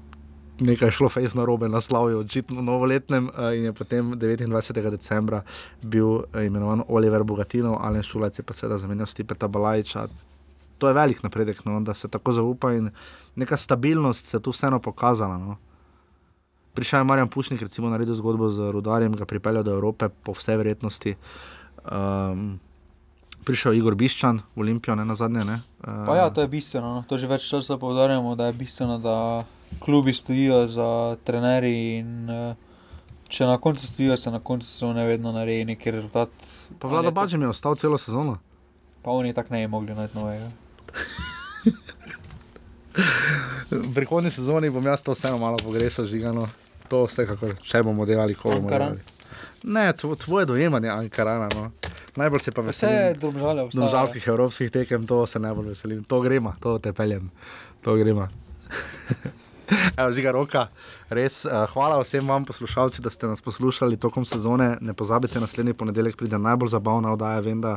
[0.61, 4.91] nekaj je šlo fejs na robe, naslov je očitno novoletnem uh, in je potem 29.
[4.91, 5.43] decembra
[5.83, 10.07] bil imenovan Oliver Bogatinov, Alen Šulac je pa seveda zamenjal Stipeta Balajča.
[10.79, 12.91] To je velik napredek, no, da se tako zaupa in
[13.37, 15.39] neka stabilnost se je tu vseeno pokazala.
[15.39, 15.57] No.
[16.79, 20.63] Prišel je Marjan Pušnik, recimo, naredil zgodbo z Rudarjem, ga pripeljal do Evrope, po vsej
[20.63, 21.17] verjetnosti.
[21.83, 22.63] Um,
[23.43, 25.43] prišel je Igor Biščan v Olimpijo, ne na zadnje.
[25.43, 25.59] Ne?
[25.83, 26.95] Uh, Pa ja, to je bistveno.
[26.95, 27.03] No.
[27.03, 29.43] To že več časa poudarjamo, da je bistveno, da
[29.83, 32.55] klubi stojijo za trenerji in uh,
[33.27, 36.31] če na koncu stojijo, se na koncu sezone vedno naredi neki rezultat.
[36.79, 38.39] Pa vlada Bađem je ostal celo sezono.
[39.03, 40.47] Pa oni tako ne bi mogli najti novega.
[43.75, 46.47] V prihodnji sezoni bom jaz to vseeno malo pogrešal, žigano.
[46.89, 49.01] To vsekakor, če bomo delali, ko bomo delali.
[49.69, 51.49] Ne, tvo, tvoje dojemanje Ankarana.
[51.55, 51.71] No.
[52.17, 53.19] Najbolj se pa Vse veselim.
[53.21, 53.85] domžale obstajajo.
[53.85, 56.05] Domžalskih evropskih tekem, to se najbolj veselim.
[56.05, 57.31] To gremo, to te peljem,
[57.85, 58.29] to gremo.
[60.01, 60.69] Evo, žiga roka,
[61.13, 64.79] res uh, hvala vsem vam, poslušalci, da ste nas poslušali tokom sezone.
[64.81, 67.43] Ne pozabite, naslednji ponedeljek pride najbolj zabavna oddaja.
[67.45, 67.77] Vem, da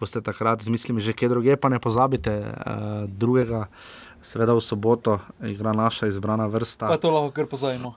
[0.00, 3.66] boste takrat z mislimi že kje druge, pa ne pozabite uh, drugega,
[4.24, 6.88] seveda v soboto igra naša izbrana vrsta.
[6.88, 7.94] Pa to lahko kar pozajmo.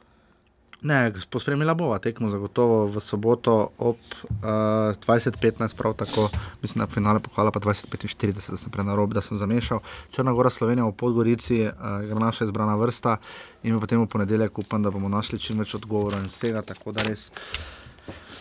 [0.82, 6.30] Ne, pospremila bova tekmo zagotovo v soboto ob uh, 20:15, prav tako,
[6.62, 9.80] mislim, da finale pokala pa 20:45, da sem prenarob, da sem zamešal.
[10.12, 13.18] Črna Gora Slovenija v Podgorici, uh, naša izbrana vrsta
[13.64, 17.04] in potem v ponedeljek upam, da bomo našli čim več odgovorov in vsega, tako da
[17.04, 17.28] res.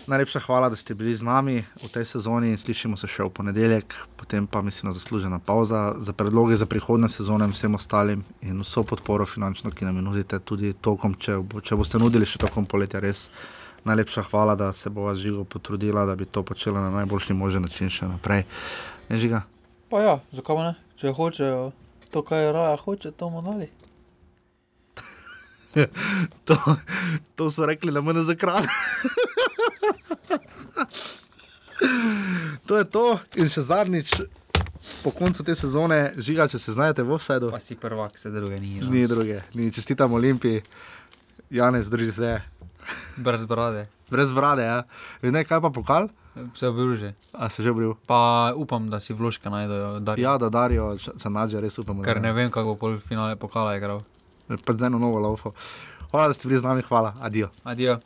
[0.08, 3.92] Najlepša hvala, da ste bili z nami v tej sezoni slišimo se še v ponedeljek,
[4.16, 8.62] potem pa mislim, da zaslužena pauza za predloge za prihodne sezone in vsem ostalim in
[8.64, 12.40] vso podporo finančno, ki nam jo nudite, tudi tokom, če, bo, če boste nudili še
[12.40, 13.04] tokom poletja.
[13.04, 13.28] Res
[13.84, 17.68] najlepša hvala, da se bo vas žigo potrudila, da bi to počela na najboljši možen
[17.68, 18.46] način še naprej.
[19.12, 19.44] Ne žiga.
[19.92, 20.74] Pa ja, zakaj ne?
[20.96, 21.60] Če hočejo
[22.08, 23.68] to, kar je raja, hoče, to bomo dali.
[26.48, 26.56] to,
[27.36, 28.64] to so rekli na mene za kraj.
[32.66, 34.14] To je to, in še zadnjič,
[35.02, 37.50] po koncu te sezone, žiga, če se znajdete v offsajdu.
[37.54, 38.80] Pa si prvak, se druge ni.
[38.82, 40.62] Ni druge, ni čestitam Olimpiji,
[41.50, 42.40] Janez, drži se.
[43.16, 43.86] Brez brade.
[44.10, 44.82] Brez brade, ja.
[45.22, 46.08] In ne, kaj pa pokal?
[46.54, 47.14] Se bil že.
[47.32, 47.94] A se že bil?
[48.06, 49.98] Pa upam, da si vložka najdejo.
[50.00, 50.22] Darijo.
[50.22, 52.02] Ja, da Darijo, če nađe, res upamo.
[52.06, 54.00] Ker ne vem, kako bo pol finale pokala igral.
[54.48, 55.52] Z eno novo laufo.
[56.10, 57.50] Hvala, da ste bili z nami, hvala, adijo.
[57.64, 57.98] Adijo.